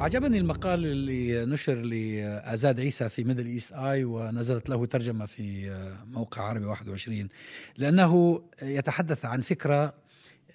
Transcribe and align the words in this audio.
عجبني 0.00 0.38
المقال 0.38 0.86
اللي 0.86 1.46
نشر 1.46 1.74
لآزاد 1.74 2.80
عيسى 2.80 3.08
في 3.08 3.24
Middle 3.24 3.46
East 3.46 3.72
Eye 3.72 4.04
ونزلت 4.04 4.68
له 4.68 4.86
ترجمة 4.86 5.26
في 5.26 5.70
موقع 6.06 6.42
عربي 6.42 6.64
21 6.64 7.28
لأنه 7.76 8.42
يتحدث 8.62 9.24
عن 9.24 9.40
فكرة 9.40 9.94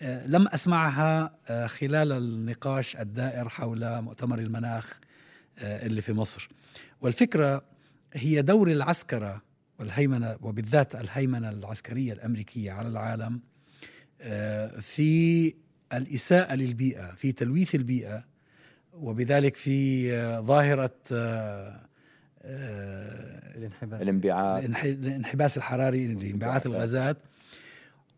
آه، 0.01 0.27
لم 0.27 0.47
أسمعها 0.47 1.37
آه، 1.47 1.67
خلال 1.67 2.11
النقاش 2.11 2.95
الدائر 2.95 3.49
حول 3.49 4.01
مؤتمر 4.01 4.39
المناخ 4.39 4.99
آه، 5.57 5.85
اللي 5.85 6.01
في 6.01 6.13
مصر. 6.13 6.49
والفكرة 7.01 7.65
هي 8.13 8.41
دور 8.41 8.71
العسكرة 8.71 9.41
والهيمنة 9.79 10.37
وبالذات 10.41 10.95
الهيمنة 10.95 11.49
العسكرية 11.49 12.13
الأمريكية 12.13 12.71
على 12.71 12.87
العالم 12.87 13.41
في 14.81 15.53
الإساءة 15.93 16.55
للبيئة 16.55 17.15
في 17.15 17.31
تلويث 17.31 17.75
البيئة 17.75 18.34
وبذلك 18.95 19.55
في 19.55 20.11
ظاهرة 20.39 20.95
الانحباس. 23.55 24.01
الانبعاث. 24.01 24.65
الانحباس 24.85 25.57
الحراري 25.57 26.07
لانبعاث 26.07 26.65
الغازات. 26.65 27.17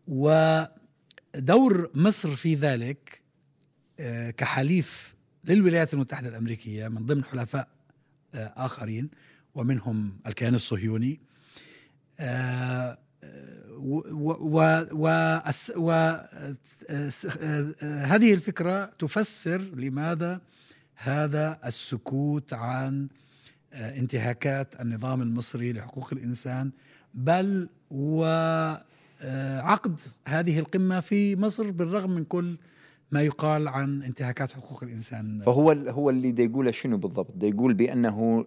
ودور 0.08 1.90
مصر 1.94 2.36
في 2.36 2.54
ذلك 2.54 3.22
كحليف 4.36 5.14
للولايات 5.44 5.94
المتحدة 5.94 6.28
الأمريكية 6.28 6.88
من 6.88 7.06
ضمن 7.06 7.24
حلفاء 7.24 7.68
آخرين 8.34 9.10
ومنهم 9.54 10.18
الكيان 10.26 10.54
الصهيوني. 10.54 11.20
وهذه 17.76 18.34
الفكرة 18.34 18.84
تفسر 18.84 19.58
لماذا 19.58 20.40
هذا 20.98 21.58
السكوت 21.64 22.52
عن 22.52 23.08
انتهاكات 23.72 24.80
النظام 24.80 25.22
المصري 25.22 25.72
لحقوق 25.72 26.08
الإنسان 26.12 26.70
بل 27.14 27.68
وعقد 27.90 28.80
هذه 30.28 30.58
القمة 30.58 31.00
في 31.00 31.36
مصر 31.36 31.70
بالرغم 31.70 32.10
من 32.10 32.24
كل 32.24 32.56
ما 33.12 33.22
يقال 33.22 33.68
عن 33.68 34.02
انتهاكات 34.02 34.52
حقوق 34.52 34.84
الإنسان 34.84 35.42
فهو 35.46 35.70
هو 35.72 36.10
اللي 36.10 36.32
دا 36.32 36.42
يقوله 36.42 36.70
شنو 36.70 36.96
بالضبط؟ 36.96 37.34
دا 37.34 37.46
يقول 37.46 37.74
بأنه 37.74 38.46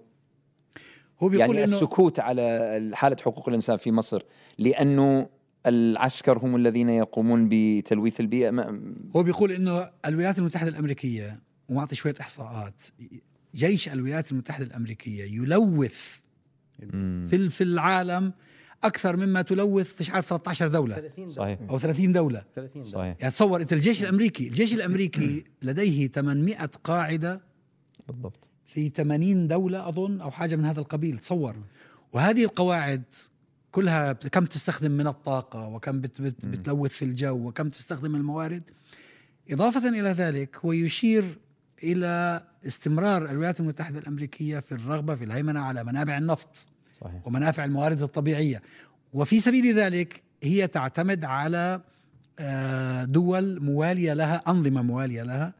هو 1.19 1.29
بيقول 1.29 1.55
يعني 1.55 1.63
إنه 1.63 1.75
السكوت 1.75 2.19
على 2.19 2.91
حالة 2.94 3.17
حقوق 3.22 3.49
الإنسان 3.49 3.77
في 3.77 3.91
مصر 3.91 4.23
لأنه 4.57 5.29
العسكر 5.66 6.38
هم 6.38 6.55
الذين 6.55 6.89
يقومون 6.89 7.49
بتلويث 7.52 8.19
البيئة 8.19 8.49
ما 8.49 8.81
هو 9.16 9.23
بيقول 9.23 9.52
إنه 9.52 9.89
الولايات 10.05 10.39
المتحدة 10.39 10.69
الأمريكية 10.69 11.39
ومعطي 11.72 11.95
شوية 11.95 12.16
إحصاءات. 12.22 12.83
جيش 13.55 13.89
الولايات 13.89 14.31
المتحدة 14.31 14.66
الأمريكية 14.66 15.23
يلوث 15.23 16.19
في 17.30 17.50
في 17.50 17.63
العالم 17.63 18.33
أكثر 18.83 19.17
مما 19.17 19.41
تلوث 19.41 20.02
مش 20.02 20.09
عارف 20.09 20.25
13 20.25 20.67
دولة. 20.67 20.95
30 20.95 21.30
صحيح. 21.30 21.59
أو 21.69 21.80
30 21.80 22.11
دولة. 22.11 22.44
30 22.55 22.83
دولة. 22.83 22.91
صحيح. 22.91 23.16
يعني 23.19 23.31
تصور 23.31 23.61
انت 23.61 23.73
الجيش 23.73 24.03
الأمريكي 24.03 24.47
الجيش 24.47 24.75
الأمريكي 24.75 25.44
لديه 25.61 26.08
800 26.08 26.55
قاعدة 26.66 27.41
بالضبط. 28.07 28.50
في 28.66 28.90
80 28.90 29.47
دولة 29.47 29.90
أظن 29.90 30.22
أو 30.22 30.31
حاجة 30.31 30.56
من 30.56 30.66
هذا 30.66 30.79
القبيل 30.79 31.19
تصور. 31.19 31.56
وهذه 32.13 32.44
القواعد 32.44 33.03
كلها 33.72 34.13
كم 34.13 34.46
تستخدم 34.46 34.91
من 34.91 35.07
الطاقة 35.07 35.67
وكم 35.67 36.01
بت 36.01 36.22
بت 36.22 36.46
بتلوث 36.46 36.91
في 36.91 37.06
الجو 37.06 37.47
وكم 37.47 37.69
تستخدم 37.69 38.16
الموارد. 38.16 38.63
إضافة 39.51 39.90
إلى 39.90 40.09
ذلك 40.09 40.57
هو 40.66 40.72
يشير 40.72 41.38
إلى 41.84 42.44
استمرار 42.68 43.30
الولايات 43.30 43.59
المتحدة 43.59 44.00
الأمريكية 44.00 44.59
في 44.59 44.72
الرغبة 44.72 45.16
في 45.16 45.24
الهيمنة 45.24 45.59
على 45.59 45.84
منابع 45.84 46.18
النفط 46.18 46.68
صحيح. 47.02 47.28
ومنافع 47.28 47.66
الموارد 47.66 48.02
الطبيعية. 48.02 48.62
وفي 49.14 49.40
سبيل 49.40 49.75
ذلك 49.80 50.24
هي 50.44 50.68
تعتمد 50.68 51.24
على 51.24 51.81
آه، 52.40 53.03
دول 53.03 53.64
موالية 53.64 54.14
لها 54.14 54.36
أنظمة 54.47 54.81
موالية 54.81 55.24
لها 55.24 55.53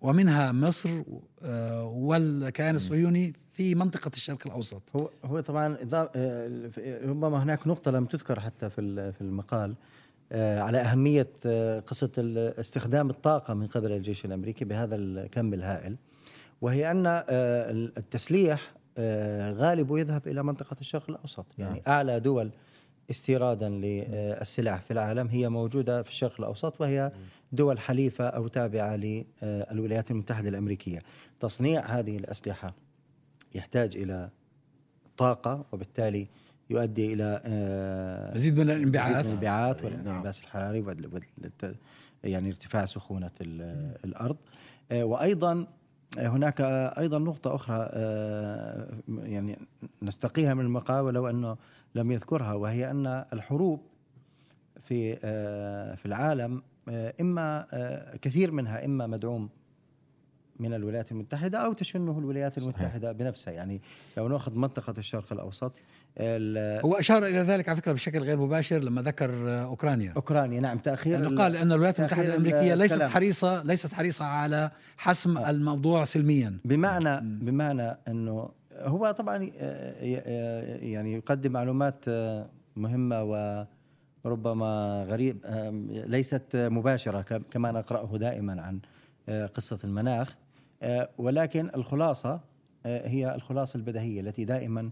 ومنها 0.00 0.52
مصر 0.52 1.02
آه، 1.42 1.84
والكيان 1.84 2.74
الصهيوني 2.74 3.32
في 3.52 3.74
منطقة 3.74 4.10
الشرق 4.14 4.46
الأوسط. 4.46 4.82
هو 4.96 5.10
هو 5.24 5.40
طبعا 5.40 5.76
آه، 5.92 6.70
ربما 7.04 7.42
هناك 7.42 7.66
نقطة 7.66 7.90
لم 7.90 8.04
تذكر 8.04 8.40
حتى 8.40 8.70
في 8.70 9.12
في 9.12 9.20
المقال. 9.20 9.74
على 10.34 10.78
أهمية 10.78 11.28
قصة 11.86 12.10
استخدام 12.60 13.10
الطاقة 13.10 13.54
من 13.54 13.66
قبل 13.66 13.92
الجيش 13.92 14.24
الأمريكي 14.24 14.64
بهذا 14.64 14.96
الكم 14.96 15.54
الهائل 15.54 15.96
وهي 16.60 16.90
أن 16.90 17.06
التسليح 17.96 18.72
غالبه 19.58 19.98
يذهب 19.98 20.28
إلى 20.28 20.42
منطقة 20.42 20.76
الشرق 20.80 21.10
الأوسط. 21.10 21.46
يعني 21.58 21.74
نعم. 21.74 21.82
أعلى 21.88 22.20
دول 22.20 22.50
استيرادا 23.10 23.68
للسلع 23.68 24.78
في 24.78 24.90
العالم 24.90 25.28
هي 25.28 25.48
موجودة 25.48 26.02
في 26.02 26.10
الشرق 26.10 26.34
الأوسط 26.38 26.80
وهي 26.80 27.12
دول 27.52 27.78
حليفة 27.78 28.24
أو 28.24 28.48
تابعة 28.48 28.96
للولايات 28.96 30.10
المتحدة 30.10 30.48
الأمريكية. 30.48 31.02
تصنيع 31.40 31.86
هذه 31.86 32.16
الأسلحة 32.16 32.74
يحتاج 33.54 33.96
إلى 33.96 34.30
طاقة 35.16 35.64
وبالتالي 35.72 36.26
يؤدي 36.70 37.14
إلى 37.14 37.40
آه، 37.44 38.34
مزيد 38.34 38.58
من 38.58 38.70
الانبعاث 38.70 39.26
الانبعاث 39.26 39.84
والانعكاس 39.84 40.40
نعم. 40.40 40.44
الحراري 40.44 40.84
يعني 42.24 42.48
ارتفاع 42.48 42.84
سخونة 42.84 43.30
الأرض 44.04 44.36
آه، 44.92 45.04
وأيضا 45.04 45.66
هناك 46.18 46.60
أيضا 46.98 47.18
نقطة 47.18 47.54
أخرى 47.54 47.88
آه، 47.90 48.88
يعني 49.08 49.58
نستقيها 50.02 50.54
من 50.54 50.64
المقال 50.64 51.04
ولو 51.04 51.28
أنه 51.28 51.56
لم 51.94 52.12
يذكرها 52.12 52.54
وهي 52.54 52.90
أن 52.90 53.06
الحروب 53.32 53.80
في 54.80 55.16
في 55.96 56.06
العالم 56.06 56.62
آه، 56.88 57.14
إما 57.20 57.66
آه، 57.72 58.16
كثير 58.16 58.50
منها 58.50 58.84
إما 58.84 59.06
مدعوم 59.06 59.48
من 60.60 60.74
الولايات 60.74 61.12
المتحدة 61.12 61.58
أو 61.58 61.72
تشنه 61.72 62.18
الولايات 62.18 62.58
المتحدة 62.58 63.08
صحيح. 63.08 63.18
بنفسها 63.18 63.52
يعني 63.52 63.82
لو 64.16 64.28
نأخذ 64.28 64.54
منطقة 64.54 64.94
الشرق 64.98 65.32
الأوسط 65.32 65.72
هو 66.84 66.94
أشار 66.94 67.26
إلى 67.26 67.38
ذلك 67.38 67.68
على 67.68 67.76
فكرة 67.76 67.92
بشكل 67.92 68.18
غير 68.18 68.36
مباشر 68.36 68.78
لما 68.78 69.02
ذكر 69.02 69.62
أوكرانيا 69.62 70.12
أوكرانيا 70.16 70.60
نعم 70.60 70.78
تأخير 70.78 71.22
يعني 71.22 71.36
قال 71.36 71.56
ان 71.56 71.72
الولايات 71.72 72.00
المتحدة 72.00 72.26
الأمريكية 72.26 72.74
ليست 72.74 73.02
حريصة 73.02 73.62
ليست 73.62 73.94
حريصة 73.94 74.24
على 74.24 74.70
حسم 74.96 75.38
آه. 75.38 75.50
الموضوع 75.50 76.04
سلميا 76.04 76.58
بمعنى 76.64 77.20
م. 77.20 77.38
بمعنى 77.38 77.96
إنه 78.08 78.48
هو 78.78 79.10
طبعا 79.10 79.50
يعني 80.82 81.12
يقدم 81.14 81.52
معلومات 81.52 82.04
مهمة 82.76 83.22
و 83.22 83.64
ربما 84.26 85.04
غريب 85.08 85.36
ليست 86.06 86.42
مباشرة 86.54 87.42
كما 87.50 87.72
نقرأه 87.72 88.18
دائما 88.18 88.62
عن 88.62 88.80
آه، 89.28 89.46
قصة 89.46 89.78
المناخ 89.84 90.36
آه، 90.82 91.08
ولكن 91.18 91.70
الخلاصة 91.76 92.40
آه، 92.86 93.08
هي 93.08 93.34
الخلاصة 93.34 93.76
البديهية 93.76 94.20
التي 94.20 94.44
دائما 94.44 94.90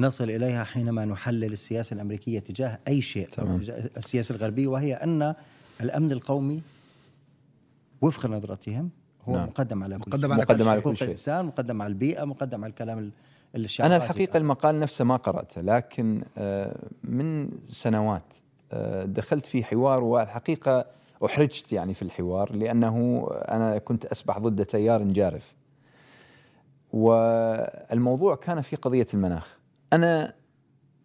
نصل 0.00 0.30
إليها 0.30 0.64
حينما 0.64 1.04
نحلل 1.04 1.52
السياسة 1.52 1.94
الأمريكية 1.94 2.40
تجاه 2.40 2.78
أي 2.88 3.02
شيء 3.02 3.28
تمام. 3.28 3.56
السياسة 3.96 4.34
الغربية 4.34 4.66
وهي 4.66 4.94
أن 4.94 5.34
الأمن 5.80 6.12
القومي 6.12 6.62
وفق 8.00 8.26
نظرتهم 8.26 8.90
هو 9.24 9.34
نعم. 9.34 9.46
مقدم 9.48 9.82
على 9.82 9.98
كل 9.98 10.10
مقدم 10.10 10.32
على 10.32 10.42
مقدم 10.42 10.68
على 10.68 10.80
كل 10.80 10.96
شيء. 10.96 11.04
الانسان 11.04 11.46
مقدم 11.46 11.82
على 11.82 11.90
البيئة 11.90 12.24
مقدم 12.24 12.64
على 12.64 12.70
الكلام 12.70 13.10
الشعبي 13.54 13.86
أنا 13.86 13.96
الحقيقة 13.96 14.36
المقال 14.36 14.80
نفسه 14.80 15.04
ما 15.04 15.16
قرأته 15.16 15.60
لكن 15.60 16.22
من 17.04 17.50
سنوات 17.68 18.24
آه، 18.72 19.04
دخلت 19.04 19.46
في 19.46 19.64
حوار 19.64 20.04
والحقيقة 20.04 20.86
أحرجت 21.24 21.72
يعني 21.72 21.94
في 21.94 22.02
الحوار 22.02 22.52
لأنه 22.56 23.26
أنا 23.32 23.78
كنت 23.78 24.04
أسبح 24.04 24.38
ضد 24.38 24.64
تيار 24.64 25.02
جارف. 25.02 25.54
والموضوع 26.92 28.36
كان 28.36 28.60
في 28.60 28.76
قضية 28.76 29.06
المناخ. 29.14 29.59
أنا 29.92 30.34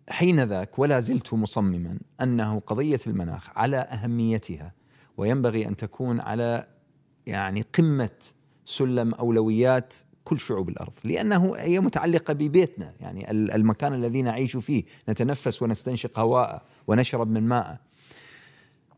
حين 0.09 0.43
ذاك 0.43 0.79
ولا 0.79 0.99
زلت 0.99 1.33
مصمما 1.33 1.99
أنه 2.21 2.59
قضية 2.59 2.99
المناخ 3.07 3.49
على 3.57 3.77
أهميتها 3.77 4.73
وينبغي 5.17 5.67
أن 5.67 5.75
تكون 5.75 6.19
على 6.19 6.67
يعني 7.27 7.61
قمة 7.61 8.09
سلم 8.65 9.13
أولويات 9.13 9.93
كل 10.23 10.39
شعوب 10.39 10.69
الأرض 10.69 10.93
لأنه 11.03 11.55
هي 11.55 11.79
متعلقة 11.79 12.33
ببيتنا 12.33 12.93
يعني 12.99 13.31
المكان 13.31 13.93
الذي 13.93 14.21
نعيش 14.21 14.57
فيه 14.57 14.83
نتنفس 15.09 15.61
ونستنشق 15.61 16.19
هواء 16.19 16.65
ونشرب 16.87 17.31
من 17.31 17.43
ماء. 17.43 17.79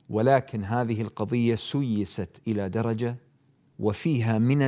ولكن 0.10 0.63
هذه 0.63 1.01
القضية 1.01 1.56
سيست 1.56 2.42
إلى 2.48 2.69
درجة 2.69 3.16
وفيها 3.80 4.39
من 4.39 4.62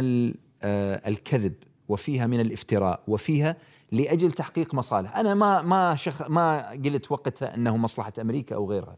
آه، 0.63 1.10
الكذب 1.10 1.54
وفيها 1.89 2.27
من 2.27 2.39
الافتراء 2.39 3.03
وفيها 3.07 3.56
لأجل 3.91 4.31
تحقيق 4.31 4.74
مصالح، 4.74 5.18
أنا 5.18 5.33
ما 5.33 5.62
ما 5.62 5.95
شخ 5.95 6.30
ما 6.30 6.69
قلت 6.71 7.12
وقتها 7.12 7.56
إنه 7.56 7.77
مصلحة 7.77 8.13
أمريكا 8.21 8.56
أو 8.56 8.71
غيرها. 8.71 8.97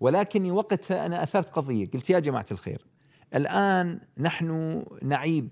ولكني 0.00 0.50
وقتها 0.50 1.06
أنا 1.06 1.22
أثرت 1.22 1.50
قضية، 1.50 1.90
قلت 1.90 2.10
يا 2.10 2.18
جماعة 2.18 2.46
الخير 2.50 2.84
الآن 3.34 4.00
نحن 4.18 4.82
نعيب 5.02 5.48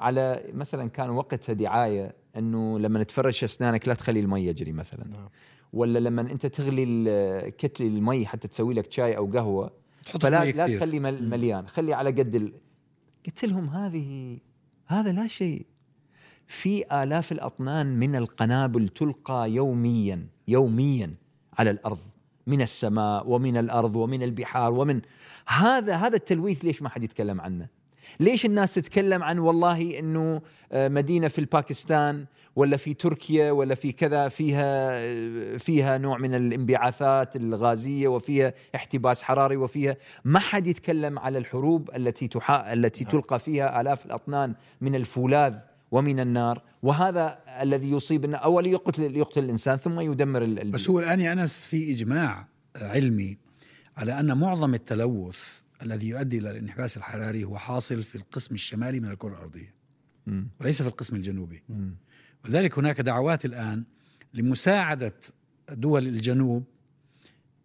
على 0.00 0.44
مثلا 0.52 0.88
كان 0.88 1.10
وقتها 1.10 1.52
دعاية 1.52 2.14
إنه 2.36 2.78
لما 2.78 3.02
تفرش 3.02 3.44
أسنانك 3.44 3.88
لا 3.88 3.94
تخلي 3.94 4.20
المي 4.20 4.46
يجري 4.46 4.72
مثلا 4.72 5.04
نعم. 5.08 5.28
ولا 5.72 5.98
لما 5.98 6.22
أنت 6.22 6.46
تغلي 6.46 7.50
كتل 7.58 7.84
المي 7.84 8.26
حتى 8.26 8.48
تسوي 8.48 8.74
لك 8.74 8.92
شاي 8.92 9.16
أو 9.16 9.26
قهوة 9.26 9.70
تحط 10.04 10.22
فلا 10.22 10.44
لا. 10.44 10.76
تخلي 10.76 11.00
مل- 11.00 11.28
مليان 11.28 11.68
خلي 11.68 11.94
على 11.94 12.10
قد 12.10 12.34
ال... 12.34 12.52
قلت 13.26 13.44
لهم 13.44 13.68
هذه 13.68 14.38
هذا 14.86 15.12
لا 15.12 15.26
شيء 15.26 15.66
في 16.46 17.02
آلاف 17.02 17.32
الأطنان 17.32 17.86
من 17.86 18.16
القنابل 18.16 18.88
تلقى 18.88 19.50
يوميا 19.50 20.26
يوميا 20.48 21.12
على 21.58 21.70
الأرض 21.70 21.98
من 22.46 22.62
السماء 22.62 23.28
ومن 23.28 23.56
الأرض 23.56 23.96
ومن 23.96 24.22
البحار 24.22 24.72
ومن 24.72 25.00
هذا 25.46 25.94
هذا 25.94 26.16
التلويث 26.16 26.64
ليش 26.64 26.82
ما 26.82 26.88
حد 26.88 27.02
يتكلم 27.02 27.40
عنه؟ 27.40 27.68
ليش 28.20 28.46
الناس 28.46 28.74
تتكلم 28.74 29.22
عن 29.22 29.38
والله 29.38 29.98
إنه 29.98 30.42
آه، 30.72 30.88
مدينة 30.88 31.28
في 31.28 31.38
الباكستان 31.38 32.26
ولا 32.56 32.76
في 32.76 32.94
تركيا 32.94 33.50
ولا 33.50 33.74
في 33.74 33.92
كذا 33.92 34.28
فيها 34.28 34.98
آه، 34.98 35.56
فيها 35.56 35.98
نوع 35.98 36.18
من 36.18 36.34
الانبعاثات 36.34 37.36
الغازية 37.36 38.08
وفيها 38.08 38.52
احتباس 38.74 39.22
حراري 39.22 39.56
وفيها 39.56 39.96
ما 40.24 40.38
حد 40.38 40.66
يتكلم 40.66 41.18
على 41.18 41.38
الحروب 41.38 41.90
التي 41.96 42.28
تحا 42.28 42.72
التي 42.72 43.04
تلقى 43.04 43.40
فيها 43.40 43.80
آلاف 43.80 44.06
الأطنان 44.06 44.54
من 44.80 44.94
الفولاذ 44.94 45.54
ومن 45.96 46.20
النار 46.20 46.62
وهذا 46.82 47.38
الذي 47.62 47.90
يصيب 47.90 48.24
اول 48.34 48.66
يقتل 48.66 49.16
يقتل 49.16 49.44
الإنسان 49.44 49.76
ثم 49.76 50.00
يدمر 50.00 50.42
ال- 50.44 50.48
البيئة. 50.58 50.72
بس 50.72 50.90
هو 50.90 50.98
الآن 50.98 51.20
يا 51.20 51.32
أنس 51.32 51.66
في 51.66 51.92
إجماع 51.92 52.48
علمي 52.76 53.38
على 53.96 54.20
أن 54.20 54.38
معظم 54.38 54.74
التلوث 54.74 55.38
الذي 55.82 56.08
يؤدي 56.08 56.38
إلى 56.38 56.50
الانحباس 56.50 56.96
الحراري 56.96 57.44
هو 57.44 57.58
حاصل 57.58 58.02
في 58.02 58.14
القسم 58.14 58.54
الشمالي 58.54 59.00
من 59.00 59.10
الكرة 59.10 59.28
الأرضية 59.34 59.74
مم. 60.26 60.48
وليس 60.60 60.82
في 60.82 60.88
القسم 60.88 61.16
الجنوبي 61.16 61.62
مم. 61.68 61.96
ولذلك 62.44 62.78
هناك 62.78 63.00
دعوات 63.00 63.44
الآن 63.44 63.84
لمساعدة 64.34 65.12
دول 65.70 66.06
الجنوب 66.06 66.64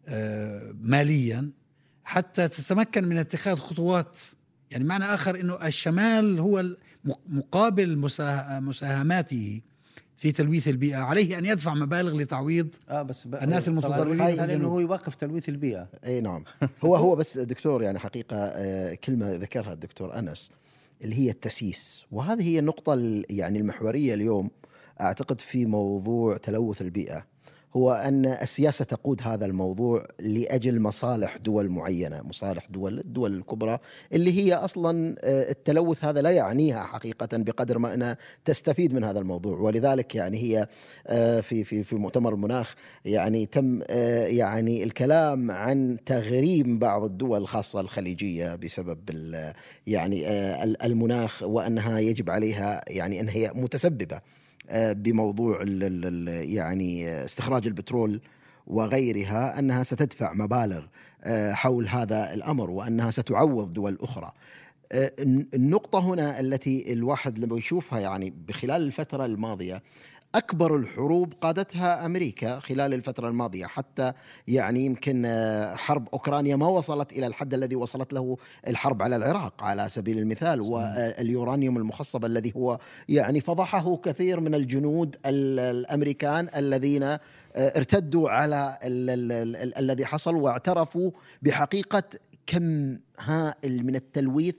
آه، 0.08 0.76
ماليا 0.82 1.52
حتى 2.04 2.48
تتمكن 2.48 3.04
من 3.04 3.18
اتخاذ 3.18 3.56
خطوات 3.56 4.20
يعني 4.72 4.84
معنى 4.84 5.04
آخر 5.06 5.40
إنه 5.40 5.68
الشمال 5.68 6.40
هو 6.40 6.66
مقابل 7.30 7.98
مساه- 7.98 8.60
مساهماته 8.60 9.62
في 10.18 10.32
تلويث 10.32 10.68
البيئة. 10.68 10.98
عليه 10.98 11.38
أن 11.38 11.46
يدفع 11.46 11.74
مبالغ 11.74 12.18
لتعويض 12.18 12.68
آه 12.90 13.02
بس 13.02 13.28
ب... 13.28 13.36
الناس 13.36 13.68
المتضررين. 13.68 14.22
إنه 14.22 14.44
الجنوب. 14.44 14.72
هو 14.72 14.80
يوقف 14.80 15.16
تلويث 15.16 15.50
البيئة. 15.50 15.88
إي 16.06 16.22
نعم. 16.22 16.44
هو 16.86 16.96
هو 16.96 17.16
بس 17.16 17.38
دكتور 17.38 17.84
يعني 17.84 18.00
حقيقة 18.00 18.36
آه، 18.38 18.94
كلمة 18.94 19.32
ذكرها 19.36 19.74
الدكتور 19.74 20.20
أنس 20.20 20.52
اللي 21.04 21.16
هي 21.16 21.30
التسييس. 21.30 22.04
وهذه 22.12 22.44
هي 22.44 22.60
النقطة 22.60 22.94
ال- 22.94 23.26
يعني 23.30 23.60
المحورية 23.60 24.14
اليوم 24.14 24.50
أعتقد 25.02 25.40
في 25.40 25.66
موضوع 25.66 26.38
تلوث 26.38 26.82
البيئة. 26.82 27.26
هو 27.76 27.92
أن 27.92 28.26
السياسة 28.26 28.86
تقود 28.86 29.22
هذا 29.24 29.46
الموضوع 29.46 30.08
لأجل 30.20 30.80
مصالح 30.80 31.38
دول 31.38 31.70
معينة، 31.70 32.22
مصالح 32.24 32.68
دول 32.70 33.00
الدول 33.00 33.38
الكبرى 33.38 33.80
اللي 34.14 34.38
هي 34.40 34.54
أصلا 34.54 35.16
آه، 35.24 35.50
التلوث 35.52 36.06
هذا 36.06 36.22
لا 36.22 36.30
يعنيها 36.32 36.84
حقيقة 36.84 37.28
بقدر 37.38 37.78
ما 37.78 37.94
أنها 37.94 38.18
تستفيد 38.46 38.94
من 38.94 39.04
هذا 39.04 39.20
الموضوع. 39.20 39.58
ولذلك 39.60 40.16
يعني 40.16 40.38
هي 40.38 40.68
آه، 41.08 41.42
في 41.42 41.64
في 41.64 41.84
في 41.84 41.96
مؤتمر 41.96 42.34
المناخ 42.34 42.76
يعني 43.06 43.46
تم 43.46 43.82
آه، 43.90 44.26
يعني 44.26 44.84
الكلام 44.84 45.52
عن 45.52 45.98
تغريم 46.06 46.80
بعض 46.80 47.04
الدول 47.04 47.48
خاصة 47.48 47.80
الخليجية 47.80 48.56
بسبب 48.56 49.00
يعني 49.88 50.28
ال- 50.64 50.82
المناخ 50.84 51.44
وأنها 51.44 52.00
يجب 52.00 52.30
عليها 52.30 52.82
يعني 52.88 53.20
انها 53.20 53.34
هي 53.36 53.52
متسببة. 53.56 54.22
بموضوع 54.94 55.62
ال- 55.62 55.84
ال- 56.06 56.50
يعني 56.54 57.08
آه، 57.10 57.26
استخراج 57.26 57.68
البترول 57.68 58.22
وغيرها 58.68 59.60
أنها 59.60 59.84
ستدفع 59.84 60.34
مبالغ 60.34 60.84
آه، 61.24 61.54
حول 61.54 61.88
هذا 61.88 62.34
الأمر 62.34 62.70
وأنها 62.70 63.12
ستعوض 63.12 63.74
دول 63.74 63.98
أخرى. 64.02 64.32
آه، 64.92 65.12
الن- 65.20 65.48
النقطة 65.54 66.00
هنا 66.00 66.40
التي 66.40 66.94
الواحد 66.94 67.40
لما 67.40 67.58
يشوفها 67.58 68.00
يعني 68.00 68.34
بخلال 68.48 68.82
الفترة 68.82 69.26
الماضية 69.26 69.84
أكبر 70.36 70.76
الحروب 70.76 71.34
قادتها 71.42 72.06
أمريكا 72.06 72.60
خلال 72.60 72.94
الفترة 72.94 73.28
الماضية 73.28 73.66
حتى 73.66 74.14
يعني 74.48 74.86
يمكن 74.86 75.24
آه، 75.26 75.76
حرب 75.76 76.08
أوكرانيا 76.14 76.56
ما 76.56 76.68
وصلت 76.68 77.12
إلى 77.12 77.28
الحد 77.28 77.54
الذي 77.54 77.76
وصلت 77.76 78.14
له 78.14 78.38
الحرب 78.68 79.02
على 79.02 79.16
العراق 79.16 79.64
على 79.64 79.90
سبيل 79.90 80.20
المثال 80.20 80.62
واليورانيوم 80.62 81.78
المخصب 81.78 82.26
الذي 82.26 82.54
هو 82.56 82.80
يعني 83.10 83.42
فضحه 83.42 83.96
كثير 83.98 84.40
من 84.40 84.56
الجنود 84.56 85.16
ال- 85.26 85.60
الأمريكان 85.60 86.50
الذين 86.56 87.04
آه، 87.04 87.18
ارتدوا 87.56 88.30
على 88.30 88.78
ال- 88.84 89.10
ال- 89.10 89.32
ال- 89.32 89.56
ال- 89.56 89.78
الذي 89.78 90.06
حصل 90.06 90.36
واعترفوا 90.36 91.12
بحقيقة 91.42 92.04
كم 92.48 92.98
هائل 93.20 93.86
من 93.86 93.96
التلويث 93.96 94.56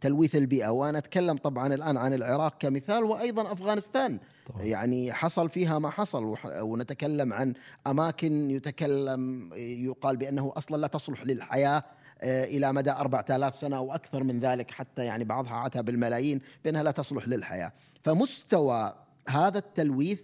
تلويث 0.00 0.36
البيئة. 0.36 0.68
وأنا 0.68 0.98
أتكلم 0.98 1.36
طبعا 1.36 1.74
الآن 1.74 1.96
عن 1.96 2.14
العراق 2.14 2.58
كمثال 2.58 3.04
وأيضا 3.04 3.52
أفغانستان. 3.52 4.18
يعني 4.60 5.12
حصل 5.12 5.50
فيها 5.50 5.78
ما 5.78 5.90
حصل. 5.90 6.36
ونتكلم 6.44 7.32
عن 7.32 7.54
أماكن 7.86 8.50
يتكلم 8.50 9.50
يقال 9.56 10.16
بأنه 10.16 10.52
أصلا 10.56 10.76
لا 10.76 10.86
تصلح 10.86 11.26
للحياة 11.26 11.84
آه، 12.20 12.44
إلى 12.44 12.72
مدى 12.72 12.90
أربعة 12.90 13.24
آلاف 13.30 13.56
سنة 13.56 13.80
وأكثر 13.80 14.24
من 14.24 14.40
ذلك 14.40 14.70
حتى 14.70 15.04
يعني 15.04 15.24
بعضها 15.24 15.54
عتها 15.54 15.82
بالملايين 15.82 16.40
بأنها 16.64 16.82
لا 16.82 16.90
تصلح 16.90 17.28
للحياة. 17.28 17.72
فمستوى 18.02 18.94
هذا 19.28 19.58
التلويث 19.58 20.20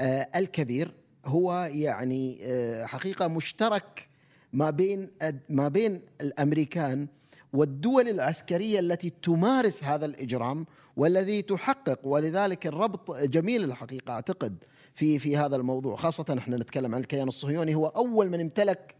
آه، 0.00 0.28
الكبير 0.36 0.94
هو 1.26 1.68
يعني 1.72 2.38
آه، 2.42 2.86
حقيقة 2.86 3.28
مشترك 3.28 4.08
ما 4.52 4.70
بين 4.70 5.10
ما 5.48 5.68
بين 5.68 6.00
الأمريكان 6.20 7.08
والدول 7.54 8.08
العسكرية 8.08 8.78
التي 8.80 9.10
تمارس 9.22 9.84
هذا 9.84 10.06
الإجرام 10.06 10.66
والذي 10.96 11.42
تحقق 11.42 12.06
ولذلك 12.06 12.66
الربط 12.66 13.16
جميل 13.16 13.64
الحقيقة 13.64 14.12
أعتقد 14.12 14.64
في 14.94 15.18
في 15.18 15.36
هذا 15.36 15.56
الموضوع 15.56 15.96
خاصة 15.96 16.36
إحنا 16.38 16.56
نتكلم 16.56 16.94
عن 16.94 17.00
الكيان 17.00 17.28
الصهيوني 17.28 17.74
هو 17.74 17.86
أول 17.86 18.30
من 18.30 18.40
امتلك 18.40 18.94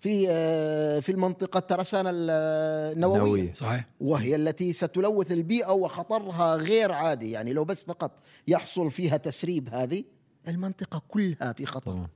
في 0.00 0.26
آه، 0.28 1.00
في 1.00 1.12
المنطقة 1.12 1.60
ترسانة 1.60 2.10
النووية. 2.12 3.18
نووية. 3.18 3.52
صحيح. 3.52 3.86
وهي 4.00 4.36
التي 4.36 4.72
ستلوث 4.72 5.32
البيئة 5.32 5.72
وخطرها 5.72 6.56
غير 6.56 6.92
عادي 6.92 7.30
يعني 7.30 7.52
لو 7.52 7.64
بس 7.64 7.84
فقط 7.84 8.10
يحصل 8.48 8.90
فيها 8.90 9.16
تسريب 9.16 9.68
هذه 9.68 10.04
المنطقة 10.48 11.02
كلها 11.08 11.52
في 11.52 11.66
خطر. 11.66 11.92
طبعا 11.92 12.08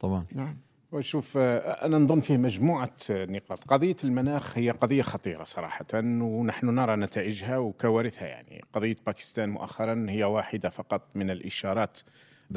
طبعا 0.00 0.26
نعم. 0.32 0.58
وشوف 0.92 1.36
أنا 1.36 1.98
نظن 1.98 2.20
فيه 2.20 2.36
مجموعة 2.36 2.90
آه، 3.10 3.24
نقاط. 3.26 3.64
قضية 3.64 3.96
المناخ 4.04 4.58
هي 4.58 4.70
قضية 4.70 5.02
خطيرة 5.02 5.44
صراحة 5.44 5.86
ونحن 5.94 6.66
نرى 6.66 6.96
نتائجها 6.96 7.58
وكوارثها. 7.58 8.26
يعني 8.28 8.64
قضية 8.72 8.96
باكستان 9.06 9.48
مؤخرا 9.50 10.06
هي 10.08 10.24
واحدة 10.24 10.68
فقط 10.70 11.02
من 11.14 11.30
الإشارات 11.30 11.98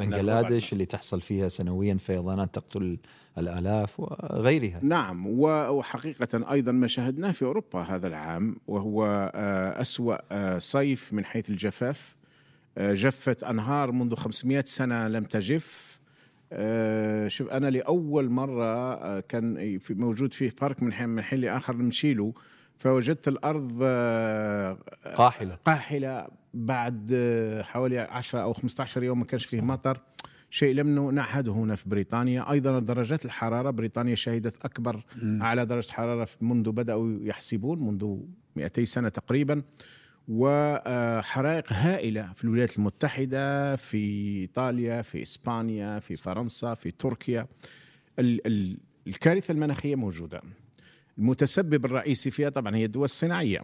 بنغلاديش 0.06 0.72
اللي 0.72 0.84
تحصل 0.86 1.20
فيها 1.20 1.48
سنويا 1.48 1.94
فيضانات 1.94 2.54
تقتل 2.54 2.98
الآلاف 3.38 4.00
وغيرها. 4.00 4.80
نعم 4.82 5.26
و- 5.26 5.68
وحقيقة 5.68 6.52
أيضا 6.52 6.72
ما 6.72 6.86
شاهدناه 6.86 7.32
في 7.32 7.44
أوروبا 7.44 7.80
هذا 7.82 8.08
العام 8.08 8.56
وهو 8.68 9.04
آه، 9.34 9.80
أسوأ 9.80 10.16
آه، 10.32 10.58
صيف 10.58 11.12
من 11.12 11.24
حيث 11.24 11.50
الجفاف. 11.50 12.16
آه، 12.78 12.94
جفت 12.94 13.44
أنهار 13.44 13.92
منذ 13.92 14.14
500 14.14 14.64
سنة 14.66 15.08
لم 15.08 15.24
تجف. 15.24 15.95
شوف 17.28 17.48
أنا 17.48 17.70
لأول 17.70 18.30
مرة 18.30 18.94
آه، 18.94 19.20
كان 19.20 19.78
في 19.78 19.94
موجود 19.94 20.32
فيه 20.32 20.52
بارك 20.60 20.82
من 20.82 20.92
حين 20.92 21.08
من 21.08 21.22
حين 21.22 21.40
لآخر 21.40 21.76
نمشي 21.76 22.16
فوجدت 22.78 23.28
الأرض 23.28 23.78
آه، 23.82 24.78
قاحلة. 25.16 25.58
قاحلة 25.64 26.28
بعد 26.54 27.10
آه، 27.14 27.62
حوالي 27.62 27.98
10 27.98 28.42
أو 28.42 28.52
15 28.52 29.02
يوم 29.02 29.18
ما 29.18 29.24
كانش 29.24 29.46
فيه 29.46 29.60
مطر. 29.60 30.00
شيء 30.50 30.74
لم 30.74 31.10
نعهده 31.10 31.52
هنا 31.52 31.74
في 31.74 31.88
بريطانيا. 31.88 32.50
أيضا 32.50 32.78
درجات 32.78 33.24
الحرارة 33.24 33.70
بريطانيا 33.70 34.14
شهدت 34.14 34.64
أكبر 34.64 35.04
أعلى 35.22 35.66
درجة 35.66 35.92
حرارة 35.92 36.28
منذ 36.40 36.70
بدأوا 36.70 37.18
يحسبون 37.22 37.86
منذ 37.86 38.18
200 38.56 38.84
سنة 38.84 39.08
تقريبا. 39.08 39.62
وحرائق 40.28 41.72
هائلة 41.72 42.32
في 42.32 42.44
الولايات 42.44 42.78
المتحدة 42.78 43.76
في 43.76 43.98
إيطاليا 44.40 45.02
في 45.02 45.22
إسبانيا 45.22 45.98
في 45.98 46.16
فرنسا 46.16 46.74
في 46.74 46.90
تركيا. 46.90 47.46
ال- 48.18 48.46
ال- 48.46 48.78
الكارثة 49.06 49.52
المناخية 49.52 49.94
موجودة. 49.94 50.42
المتسبب 51.18 51.84
الرئيسي 51.84 52.30
فيها 52.30 52.48
طبعا 52.48 52.76
هي 52.76 52.84
الدول 52.84 53.04
الصناعية. 53.04 53.60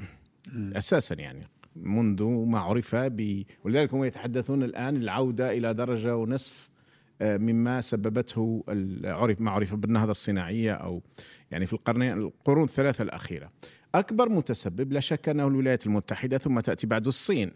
أساسا 0.56 1.14
يعني 1.14 1.48
منذ 1.76 2.24
ما 2.24 2.58
عرف 2.60 2.94
ب 2.94 3.42
ولذلك 3.64 3.94
هم 3.94 4.04
يتحدثون 4.04 4.62
الآن 4.62 4.96
العودة 4.96 5.52
إلى 5.52 5.74
درجة 5.74 6.16
ونصف 6.16 6.68
آه، 7.22 7.36
مما 7.36 7.80
سببته 7.80 8.64
عرف 9.04 9.40
ما 9.40 9.50
عرف 9.50 9.74
بالنهضة 9.74 10.10
الصناعية 10.10 10.72
أو 10.72 11.02
يعني 11.50 11.66
في 11.66 11.72
القرنين 11.72 12.12
القرون 12.12 12.64
الثلاثة 12.64 13.02
الأخيرة. 13.02 13.50
أكبر 13.94 14.28
متسبب 14.28 14.92
لا 14.92 15.00
شك 15.00 15.28
أنه 15.28 15.46
الولايات 15.48 15.86
المتحدة 15.86 16.38
ثم 16.38 16.60
تأتي 16.60 16.86
بعد 16.86 17.06
الصين 17.06 17.52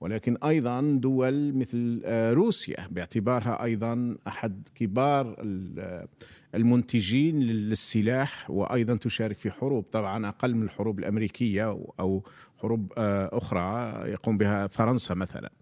ولكن 0.00 0.36
أيضا 0.36 0.80
دول 0.80 1.54
مثل 1.54 2.02
آه، 2.04 2.32
روسيا 2.32 2.88
باعتبارها 2.90 3.62
أيضا 3.64 4.16
أحد 4.26 4.68
كبار 4.74 5.36
ال- 5.38 6.06
المنتجين 6.54 7.40
للسلاح 7.40 8.50
وأيضا 8.50 8.96
تشارك 8.96 9.38
في 9.38 9.50
حروب 9.50 9.84
طبعا 9.92 10.28
أقل 10.28 10.54
من 10.54 10.62
الحروب 10.62 10.98
الأمريكية 10.98 11.64
أو 12.00 12.24
حروب 12.58 12.92
آه، 12.98 13.30
أخرى 13.32 13.92
يقوم 14.10 14.38
بها 14.38 14.66
فرنسا 14.66 15.14
مثلا. 15.14 15.52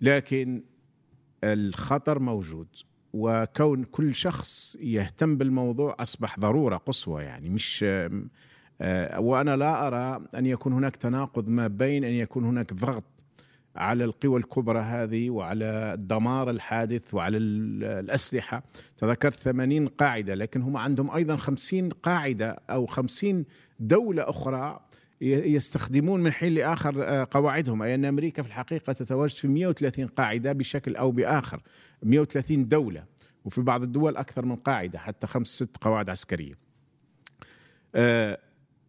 لكن 0.00 0.62
الخطر 1.44 2.18
موجود 2.18 2.68
وكون 3.12 3.84
كل 3.84 4.14
شخص 4.14 4.76
يهتم 4.80 5.36
بالموضوع 5.36 5.96
أصبح 6.00 6.38
ضرورة 6.40 6.76
قصوى 6.76 7.22
يعني 7.22 7.48
مش 7.50 7.84
آه، 7.88 8.10
وأنا 9.18 9.56
لا 9.56 9.86
أرى 9.86 10.24
أن 10.34 10.46
يكون 10.46 10.72
هناك 10.72 10.96
تناقض 10.96 11.48
ما 11.48 11.66
بين 11.66 12.04
أن 12.04 12.12
يكون 12.12 12.44
هناك 12.44 12.72
ضغط 12.74 13.04
على 13.76 14.04
القوى 14.04 14.38
الكبرى 14.40 14.78
هذه 14.78 15.30
وعلى 15.30 15.64
الدمار 15.94 16.50
الحادث 16.50 17.14
وعلى 17.14 17.36
ال- 17.36 17.84
الأسلحة. 17.84 18.62
تذكرت 18.96 19.34
80 19.34 19.86
قاعدة 19.88 20.34
لكن 20.34 20.62
هم 20.62 20.76
عندهم 20.76 21.10
أيضا 21.10 21.36
50 21.36 21.88
قاعدة 21.90 22.56
أو 22.70 22.86
50 22.86 23.44
دولة 23.80 24.30
أخرى 24.30 24.80
يستخدمون 25.20 26.22
من 26.22 26.30
حين 26.30 26.54
لآخر 26.54 26.94
آه، 26.98 27.28
قواعدهم. 27.30 27.82
أي 27.82 27.94
أن 27.94 28.04
أمريكا 28.04 28.42
في 28.42 28.48
الحقيقة 28.48 28.92
تتواجد 28.92 29.34
في 29.36 29.48
130 29.48 30.06
قاعدة 30.06 30.52
بشكل 30.52 30.96
أو 30.96 31.10
بآخر 31.10 31.60
130 32.02 32.68
دولة 32.68 33.04
وفي 33.44 33.60
بعض 33.62 33.82
الدول 33.82 34.16
أكثر 34.16 34.44
من 34.44 34.56
قاعدة 34.56 34.98
حتى 34.98 35.26
خمس 35.26 35.46
ست 35.46 35.76
قواعد 35.80 36.10
عسكرية. 36.10 36.54
آه، 37.94 38.38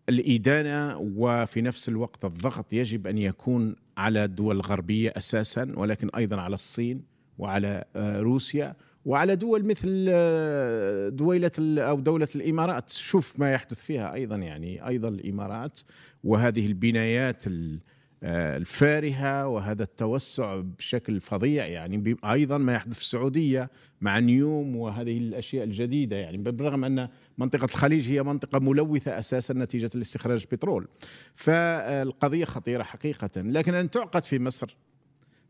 الإدانة 0.10 0.98
وفي 0.98 1.62
نفس 1.62 1.90
الوقت 1.90 2.26
الضغط 2.26 2.74
يجب 2.74 3.08
أن 3.08 3.18
يكون 3.18 3.76
على 3.98 4.24
الدول 4.24 4.56
الغربية 4.56 5.14
أساسا 5.18 5.74
ولكن 5.76 6.10
أيضا 6.18 6.42
على 6.42 6.56
الصين 6.56 7.02
وعلى 7.38 7.84
آه، 7.96 8.20
روسيا 8.22 8.76
وعلى 9.06 9.36
دول 9.36 9.66
مثل 9.68 10.06
آه، 10.10 11.10
دويلة 11.10 11.52
أو 11.60 12.00
دولة 12.00 12.28
الإمارات. 12.36 12.90
شوف 12.90 13.40
ما 13.40 13.52
يحدث 13.52 13.80
فيها 13.86 14.14
أيضا 14.14 14.36
يعني 14.36 14.88
أيضا 14.88 15.08
الإمارات 15.08 15.80
وهذه 16.24 16.66
البنايات 16.68 17.48
ال- 17.48 17.80
الفارهة 18.24 19.48
وهذا 19.48 19.84
التوسع 19.84 20.56
بشكل 20.56 21.22
فظيع 21.22 21.66
يعني 21.66 22.18
أيضا 22.26 22.58
ما 22.58 22.74
يحدث 22.74 22.96
في 22.96 23.02
السعودية 23.02 23.70
مع 24.02 24.20
نيوم 24.20 24.76
وهذه 24.76 25.18
الأشياء 25.18 25.64
الجديدة 25.64 26.16
يعني 26.16 26.38
بالرغم 26.38 26.86
أن 26.86 27.10
منطقة 27.38 27.66
الخليج 27.66 28.10
هي 28.10 28.24
منطقة 28.24 28.60
ملوثة 28.60 29.20
أساسا 29.20 29.54
نتيجة 29.54 29.90
الاستخراج 29.96 30.42
البترول 30.42 30.88
فالقضية 31.34 32.46
خطيرة 32.46 32.84
حقيقة 32.84 33.30
لكن 33.36 33.74
أن 33.74 33.90
تعقد 33.90 34.24
في 34.24 34.40
مصر 34.40 34.78